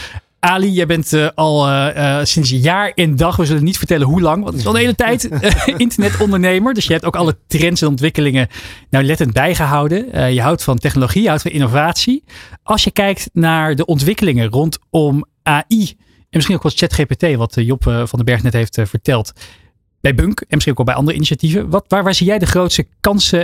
[0.38, 4.20] Ali, jij bent uh, al uh, sinds jaar en dag, we zullen niet vertellen hoe
[4.20, 5.28] lang, want het is al de hele tijd
[5.76, 6.74] internetondernemer.
[6.74, 8.48] Dus je hebt ook alle trends en ontwikkelingen
[8.90, 10.32] nauwlettend bijgehouden.
[10.34, 12.24] je houdt van technologie, je houdt van innovatie.
[12.62, 15.96] Als je kijkt naar de ontwikkelingen rondom AI en
[16.30, 19.32] misschien ook wat ChatGPT, wat Job van den Berg net heeft verteld,
[20.00, 21.70] bij Bunk en misschien ook wel bij andere initiatieven.
[21.70, 23.40] Wat, waar, waar zie jij de grootste kansen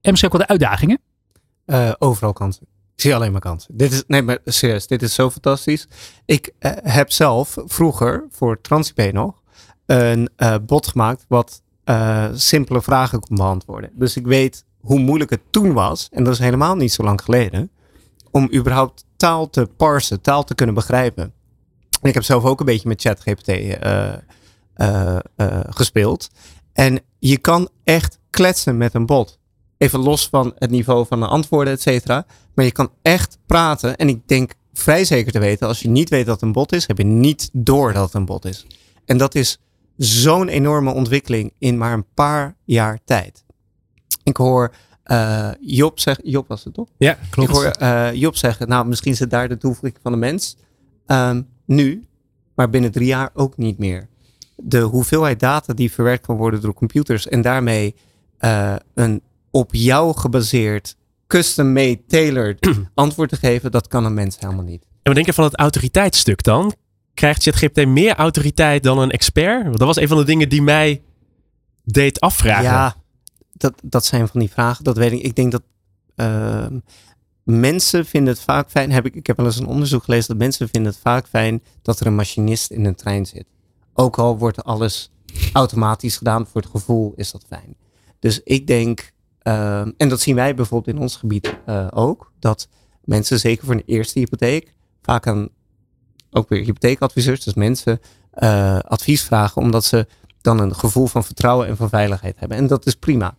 [0.00, 1.00] en misschien ook wel de uitdagingen?
[1.98, 2.66] Overal kansen.
[2.94, 3.76] Ik zie alleen maar kansen.
[3.76, 5.88] Dit is, nee, maar serieus, dit is zo fantastisch.
[6.24, 9.42] Ik uh, heb zelf vroeger voor TransIP nog
[9.86, 11.62] een uh, bot gemaakt wat
[12.34, 13.90] simpele vragen kon beantwoorden.
[13.94, 17.22] Dus ik weet hoe moeilijk het toen was, en dat is helemaal niet zo lang
[17.22, 17.70] geleden,
[18.30, 21.32] om überhaupt taal te parsen, taal te kunnen begrijpen.
[22.00, 23.78] En ik heb zelf ook een beetje met ChatGPT
[25.68, 26.30] gespeeld.
[26.72, 29.38] En je kan echt kletsen met een bot.
[29.84, 32.26] Even los van het niveau van de antwoorden, et cetera.
[32.54, 33.96] Maar je kan echt praten.
[33.96, 36.72] En ik denk vrij zeker te weten, als je niet weet dat het een bot
[36.72, 38.66] is, heb je niet door dat het een bot is.
[39.04, 39.58] En dat is
[39.96, 43.44] zo'n enorme ontwikkeling in maar een paar jaar tijd.
[44.22, 44.74] Ik hoor
[45.06, 46.88] uh, Job zeggen, Job was het toch?
[46.96, 47.48] Ja, klopt.
[47.50, 50.56] Ik hoor uh, Job zeggen, nou misschien zit daar de toevoeging van de mens.
[51.06, 52.06] Um, nu,
[52.54, 54.08] maar binnen drie jaar ook niet meer.
[54.56, 57.94] De hoeveelheid data die verwerkt kan worden door computers en daarmee
[58.40, 59.22] uh, een
[59.54, 60.96] op jou gebaseerd,
[61.26, 64.82] custom-made, tailored antwoord te geven, dat kan een mens helemaal niet.
[64.82, 66.74] En wat denk je van het autoriteitsstuk dan?
[67.14, 69.62] Krijgt ChatGPT meer autoriteit dan een expert?
[69.62, 71.02] Want dat was een van de dingen die mij
[71.84, 72.64] deed afvragen.
[72.64, 72.96] Ja,
[73.52, 74.84] dat, dat zijn van die vragen.
[74.84, 75.22] Dat weet ik.
[75.22, 75.62] Ik denk dat
[76.16, 76.66] uh,
[77.42, 78.92] mensen vinden het vaak fijn.
[78.92, 81.62] Heb ik, ik heb wel eens een onderzoek gelezen dat mensen vinden het vaak fijn
[81.82, 83.46] dat er een machinist in een trein zit.
[83.92, 85.10] Ook al wordt alles
[85.52, 87.76] automatisch gedaan, voor het gevoel is dat fijn.
[88.18, 89.12] Dus ik denk
[89.44, 92.32] Uh, en dat zien wij bijvoorbeeld in ons gebied uh, ook.
[92.38, 92.68] Dat
[93.04, 95.48] mensen, zeker voor een eerste hypotheek, vaak aan
[96.30, 98.00] ook weer hypotheekadviseurs, dus mensen
[98.38, 100.06] uh, advies vragen, omdat ze
[100.40, 102.56] dan een gevoel van vertrouwen en van veiligheid hebben.
[102.58, 103.36] En dat is prima.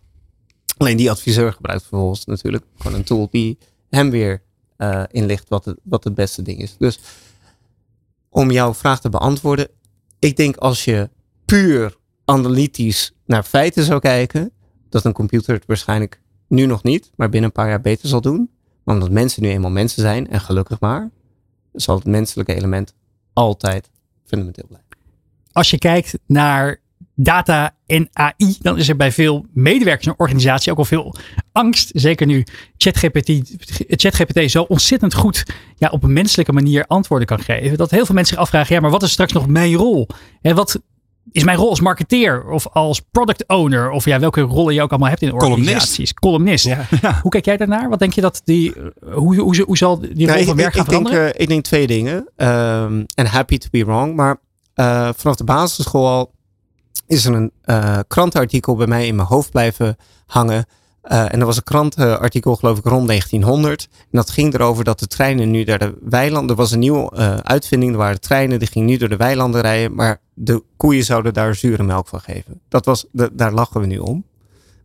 [0.76, 3.58] Alleen die adviseur gebruikt vervolgens natuurlijk gewoon een tool die
[3.90, 4.42] hem weer
[4.76, 6.76] eh, inlicht wat wat het beste ding is.
[6.78, 6.98] Dus
[8.28, 9.68] om jouw vraag te beantwoorden.
[10.18, 11.10] Ik denk als je
[11.44, 14.52] puur analytisch naar feiten zou kijken,
[14.88, 18.20] dat een computer het waarschijnlijk nu nog niet, maar binnen een paar jaar beter zal
[18.20, 18.50] doen.
[18.84, 21.10] Maar omdat mensen nu eenmaal mensen zijn, en gelukkig maar,
[21.72, 22.94] zal het menselijke element
[23.32, 23.90] altijd
[24.24, 24.88] fundamenteel blijven.
[25.52, 26.80] Als je kijkt naar
[27.14, 31.14] data en AI, dan is er bij veel medewerkers een organisatie ook al veel
[31.52, 31.90] angst.
[31.94, 32.44] Zeker nu
[32.76, 33.42] ChatGPT,
[33.88, 35.44] ChatGPT zo ontzettend goed
[35.76, 37.78] ja, op een menselijke manier antwoorden kan geven.
[37.78, 40.08] Dat heel veel mensen zich afvragen, ja, maar wat is straks nog mijn rol?
[40.42, 40.80] En wat
[41.32, 43.90] is mijn rol als marketeer of als product owner?
[43.90, 46.14] Of ja, welke rollen je ook allemaal hebt in organisaties.
[46.14, 46.64] Columnist.
[47.02, 47.18] Ja.
[47.22, 47.88] Hoe kijk jij daarnaar?
[47.88, 48.74] Wat denk je dat die,
[49.12, 51.64] hoe, hoe, hoe zal die rol Nou, van werk gaan ik, denk, eh, ik denk
[51.64, 52.28] twee dingen.
[52.36, 54.14] Ehm, En happy to be wrong.
[54.14, 54.36] Maar
[54.74, 56.32] eh, vanaf de basisschool al
[57.06, 59.96] is er een eh, krantenartikel bij mij in mijn hoofd blijven
[60.26, 60.66] hangen.
[61.06, 63.88] Eh, en dat was een krantenartikel, geloof ik, rond 1900.
[64.00, 66.50] En dat ging erover dat de treinen nu door de weilanden.
[66.50, 67.92] Er was een nieuwe eh, uitvinding.
[67.92, 69.94] Er waren treinen die gingen nu door de weilanden rijden.
[69.94, 72.60] Maar de koeien zouden daar zure melk van geven.
[72.68, 74.24] Dat was, de- daar lachen we nu om.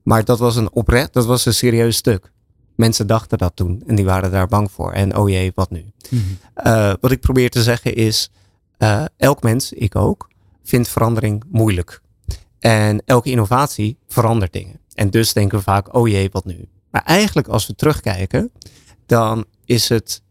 [0.04, 2.32] Maar dat was een oprecht, dat was een serieus stuk.
[2.76, 4.92] Mensen dachten dat toen en die waren daar bang voor.
[4.92, 5.86] En oh jee, wat nu?
[6.54, 8.32] Eh, wat ik probeer te zeggen is,
[9.18, 10.30] elk mens, ik ook,
[10.64, 12.02] vindt verandering moeilijk.
[12.60, 14.80] En elke innovatie verandert dingen.
[15.02, 16.68] En dus denken we vaak, oh jee, wat nu?
[16.91, 18.52] Maar eigenlijk als we terugkijken,
[19.06, 20.22] dan is het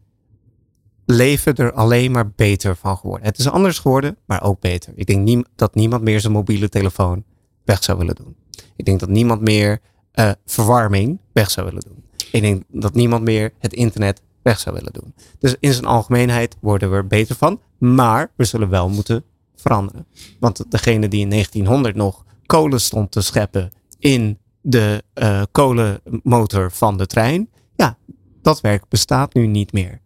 [1.05, 3.25] leven er alleen maar beter van geworden.
[3.27, 4.93] Het is anders geworden, maar ook beter.
[4.95, 7.23] Ik denk niem- dat niemand meer zijn mobiele telefoon
[7.63, 8.35] weg zou willen doen.
[8.75, 9.79] Ik denk dat niemand meer
[10.11, 12.03] eh, verwarming weg zou willen doen.
[12.31, 15.13] Ik denk dat niemand meer het internet weg zou willen doen.
[15.39, 17.61] Dus in zijn algemeenheid worden we er beter van.
[17.77, 19.23] Maar we zullen wel moeten
[19.55, 20.05] veranderen.
[20.39, 26.97] Want degene die in 1900 nog kolen stond te scheppen in de eh, kolenmotor van
[26.97, 27.49] de trein.
[27.75, 27.97] Ja,
[28.41, 30.01] dat werk bestaat nu niet meer.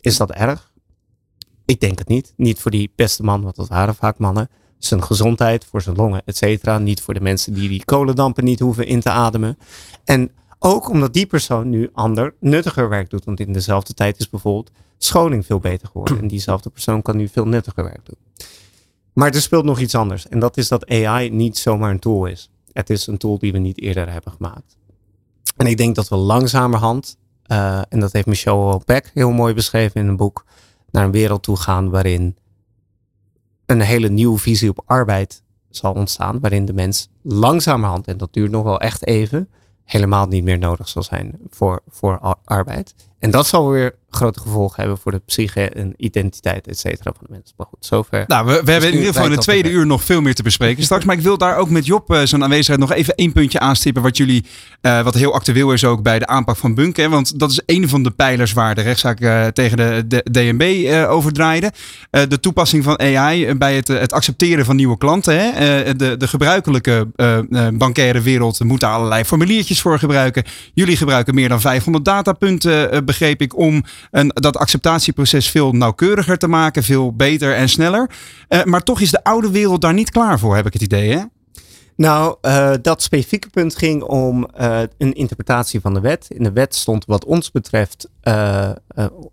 [0.00, 0.72] Is dat erg?
[1.64, 2.32] Ik denk het niet.
[2.36, 4.48] Niet voor die beste man, want dat waren vaak mannen.
[4.78, 6.78] Zijn gezondheid, voor zijn longen, et cetera.
[6.78, 9.58] Niet voor de mensen die die kolendampen niet hoeven in te ademen.
[10.04, 13.24] En ook omdat die persoon nu ander, nuttiger werk doet.
[13.24, 16.18] Want in dezelfde tijd is bijvoorbeeld scholing veel beter geworden.
[16.18, 18.18] En diezelfde persoon kan nu veel nuttiger werk doen.
[19.12, 20.28] Maar er speelt nog iets anders.
[20.28, 22.50] En dat is dat AI niet zomaar een tool is.
[22.74, 24.76] Het is een tool die we niet eerder hebben gemaakt.
[25.56, 30.00] En ik denk dat we langzamerhand, eh, en dat heeft Michelle Beck heel mooi beschreven
[30.00, 30.44] in een boek,
[30.90, 32.36] naar een wereld toe gaan waarin
[33.66, 36.40] een hele nieuwe visie op arbeid zal ontstaan.
[36.40, 39.48] Waarin de mens langzamerhand, en dat duurt nog wel echt even,
[39.84, 42.94] helemaal niet meer nodig zal zijn voor, voor ar- arbeid.
[43.24, 47.26] En dat zal weer grote gevolgen hebben voor de psyche en identiteit, et cetera, van
[47.26, 47.54] de mensen.
[47.56, 48.24] Maar goed, zover.
[48.26, 50.42] Nou, we, we hebben in ieder geval in de tweede uur nog veel meer te
[50.42, 51.04] bespreken straks.
[51.04, 54.02] Maar ik wil daar ook met Job eh, zijn aanwezigheid nog even één puntje aanstippen.
[54.02, 54.44] Wat jullie,
[54.80, 56.96] eh, wat heel actueel is ook bij de aanpak van Bunk.
[56.96, 60.22] Hè, want dat is een van de pijlers waar de rechtszaak eh, tegen de, de
[60.30, 61.72] DNB over draaide.
[62.10, 65.38] De toepassing van AI bij het, het accepteren van nieuwe klanten.
[65.38, 65.96] Hè.
[65.96, 67.08] De, de gebruikelijke
[67.74, 70.44] bankaire wereld moet daar allerlei formuliertjes voor gebruiken.
[70.74, 76.48] Jullie gebruiken meer dan 500 datapunten, begreep ik, om een, dat acceptatieproces veel nauwkeuriger te
[76.48, 78.10] maken, veel beter en sneller.
[78.48, 81.10] Eh, maar toch is de oude wereld daar niet klaar voor, heb ik het idee.
[81.10, 81.22] Hè?
[81.96, 86.26] Nou, eh, dat specifieke punt ging om eh, een interpretatie van de wet.
[86.28, 88.08] In de wet stond wat ons betreft,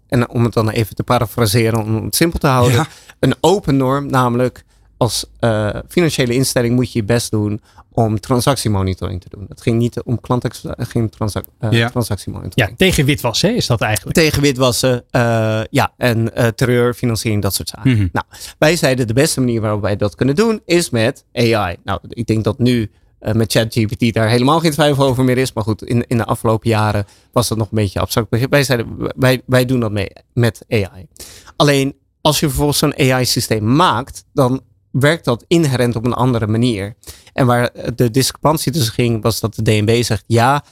[0.08, 2.88] en om het dan even te parafraseren, om het simpel te houden, Ja.
[3.20, 4.64] een open norm, namelijk
[5.02, 9.46] als eh, financiële instelling moet je je best doen om transactiemonitoring te doen.
[9.50, 11.90] Het ging niet om klant, het ging om transac eh, Ja.
[11.90, 12.70] transactiemonitoring.
[12.70, 14.16] Ja, tegen witwas hè, is dat eigenlijk.
[14.18, 17.92] Tegen witwassen, eh, ja, en eh, terreur, financiering, dat soort zaken.
[17.92, 18.08] Mhm.
[18.12, 18.26] Nou,
[18.58, 21.76] wij zeiden de beste manier waarop wij dat kunnen doen is met AI.
[21.84, 25.54] Nou, ik denk dat nu eh, met ChatGPT daar helemaal geen twijfel over meer is.
[25.54, 28.30] Maar goed, in, in de afgelopen jaren was dat nog een beetje abstract.
[28.30, 28.50] begrip.
[28.52, 31.08] Wij zeiden, wij, wij doen dat mee met AI.
[31.56, 34.62] Alleen, als je vervolgens zo'n AI-systeem maakt, dan
[34.92, 36.96] werkt dat inherent op een andere manier.
[37.34, 40.64] En waar de discrepantie tussen ging, was dat de DNB zegt, ja,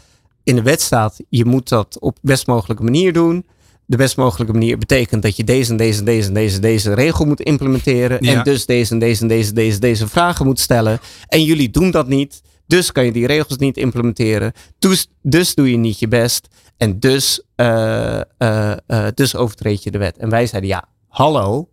[0.44, 3.46] in de wet staat, je moet dat op best mogelijke manier doen.
[3.86, 6.94] De best mogelijke manier betekent dat je deze en deze en deze en deze, deze
[6.94, 8.18] regel moet implementeren.
[8.22, 8.34] Ja.
[8.34, 11.00] En dus deze en deze en deze, deze, deze vragen moet stellen.
[11.28, 12.42] En jullie doen dat niet.
[12.68, 14.54] Dus kan je die regels niet implementeren.
[14.80, 16.48] Dus, dus doe je niet je best.
[16.78, 20.18] En dus, eh, eh, eh, dus overtreed je de wet.
[20.18, 21.70] En wij zeiden ja, hallo.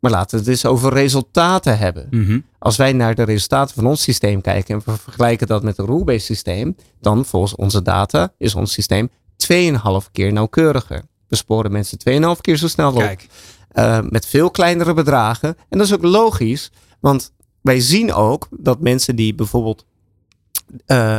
[0.00, 2.06] Maar laten we het eens over resultaten hebben.
[2.10, 2.40] Mhm.
[2.58, 5.86] Als wij naar de resultaten van ons systeem kijken en we vergelijken dat met een
[5.86, 11.02] rule-based systeem, dan volgens onze data is ons systeem 2,5 keer nauwkeuriger.
[11.28, 11.98] We sporen mensen
[12.36, 12.98] 2,5 keer zo snel op.
[12.98, 13.26] Kijk.
[13.70, 15.56] eh, met veel kleinere bedragen.
[15.68, 16.70] En dat is ook logisch,
[17.00, 19.84] want wij zien ook dat mensen die bijvoorbeeld
[20.86, 21.18] eh,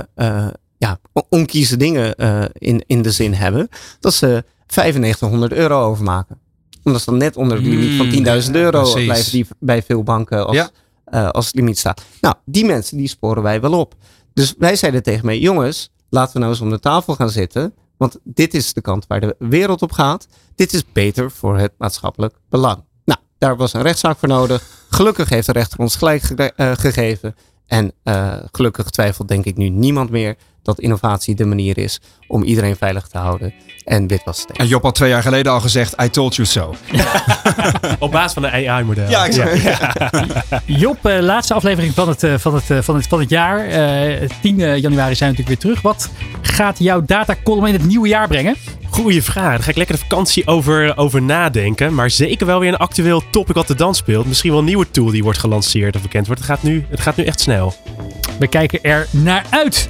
[0.78, 2.16] ja, on- onkieze dingen
[2.54, 3.70] in, in de zin hebben,
[4.00, 4.44] dat ze
[4.76, 6.40] 9500 euro overmaken.
[6.84, 8.10] Omdat ze dan net onder de limiet van
[8.44, 9.06] 10.000 euro precies.
[9.06, 10.70] blijven die bij veel banken als, Ja.
[11.06, 12.02] eh, als limiet staat.
[12.22, 13.96] Nou, die mensen die sporen wij wel op.
[14.34, 17.74] Dus wij zeiden tegen mij, jongens, laten we nou eens om de tafel gaan zitten.
[17.98, 20.28] Want dit is de kant waar de wereld op gaat.
[20.56, 22.84] Dit is beter voor het maatschappelijk belang.
[23.06, 24.64] Nou, daar was een rechtszaak voor nodig.
[24.90, 27.36] Gelukkig heeft de rechter ons gelijk ge- eh, gegeven.
[27.66, 32.43] En eh, gelukkig twijfelt denk ik nu niemand meer dat innovatie de manier is om
[32.43, 33.53] iedereen veilig te houden
[33.84, 34.64] en witwas te tegen.
[34.64, 36.76] En Job had twee jaar geleden al gezegd, I told you so.
[37.99, 39.09] Op basis van een AI-model.
[39.09, 39.62] Ja, exact.
[40.66, 43.68] Job, eh, laatste aflevering van het, eh, van het, eh, van het, van het jaar.
[43.68, 45.82] Eh 10 januari zijn we natuurlijk weer terug.
[45.82, 46.09] Wat
[46.41, 48.55] gaat jouw datacolumn in het nieuwe jaar brengen?
[48.89, 49.49] Goeie vraag.
[49.55, 51.93] Daar ga ik lekker de vakantie over, over nadenken.
[51.93, 54.26] Maar zeker wel weer een actueel topic wat de dans speelt.
[54.26, 56.41] Misschien wel een nieuwe tool die wordt gelanceerd of bekend wordt.
[56.41, 57.74] Het gaat nu, het gaat nu echt snel.
[58.42, 59.89] We kijken er naar uit.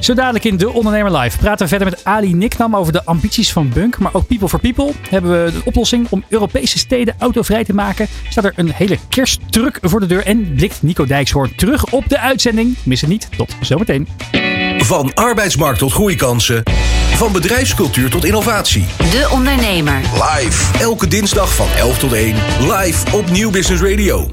[0.00, 3.52] Zo dadelijk in De Ondernemer Live praten we verder met Ali Niknam over de ambities
[3.52, 3.98] van Bunk.
[3.98, 8.06] Maar ook People for People hebben we de oplossing om Europese steden autovrij te maken.
[8.28, 12.18] Staat er een hele kersttruck voor de deur en blikt Nico Dijkshoorn terug op de
[12.18, 12.76] uitzending.
[12.82, 13.28] Mis het niet.
[13.36, 14.08] Tot zometeen.
[14.78, 16.62] Van arbeidsmarkt tot groeikansen.
[17.14, 18.84] Van bedrijfscultuur tot innovatie.
[18.98, 20.00] De Ondernemer.
[20.12, 20.78] Live.
[20.78, 22.34] Elke dinsdag van 11 tot 1.
[22.60, 24.28] Live op Nieuw Business Radio.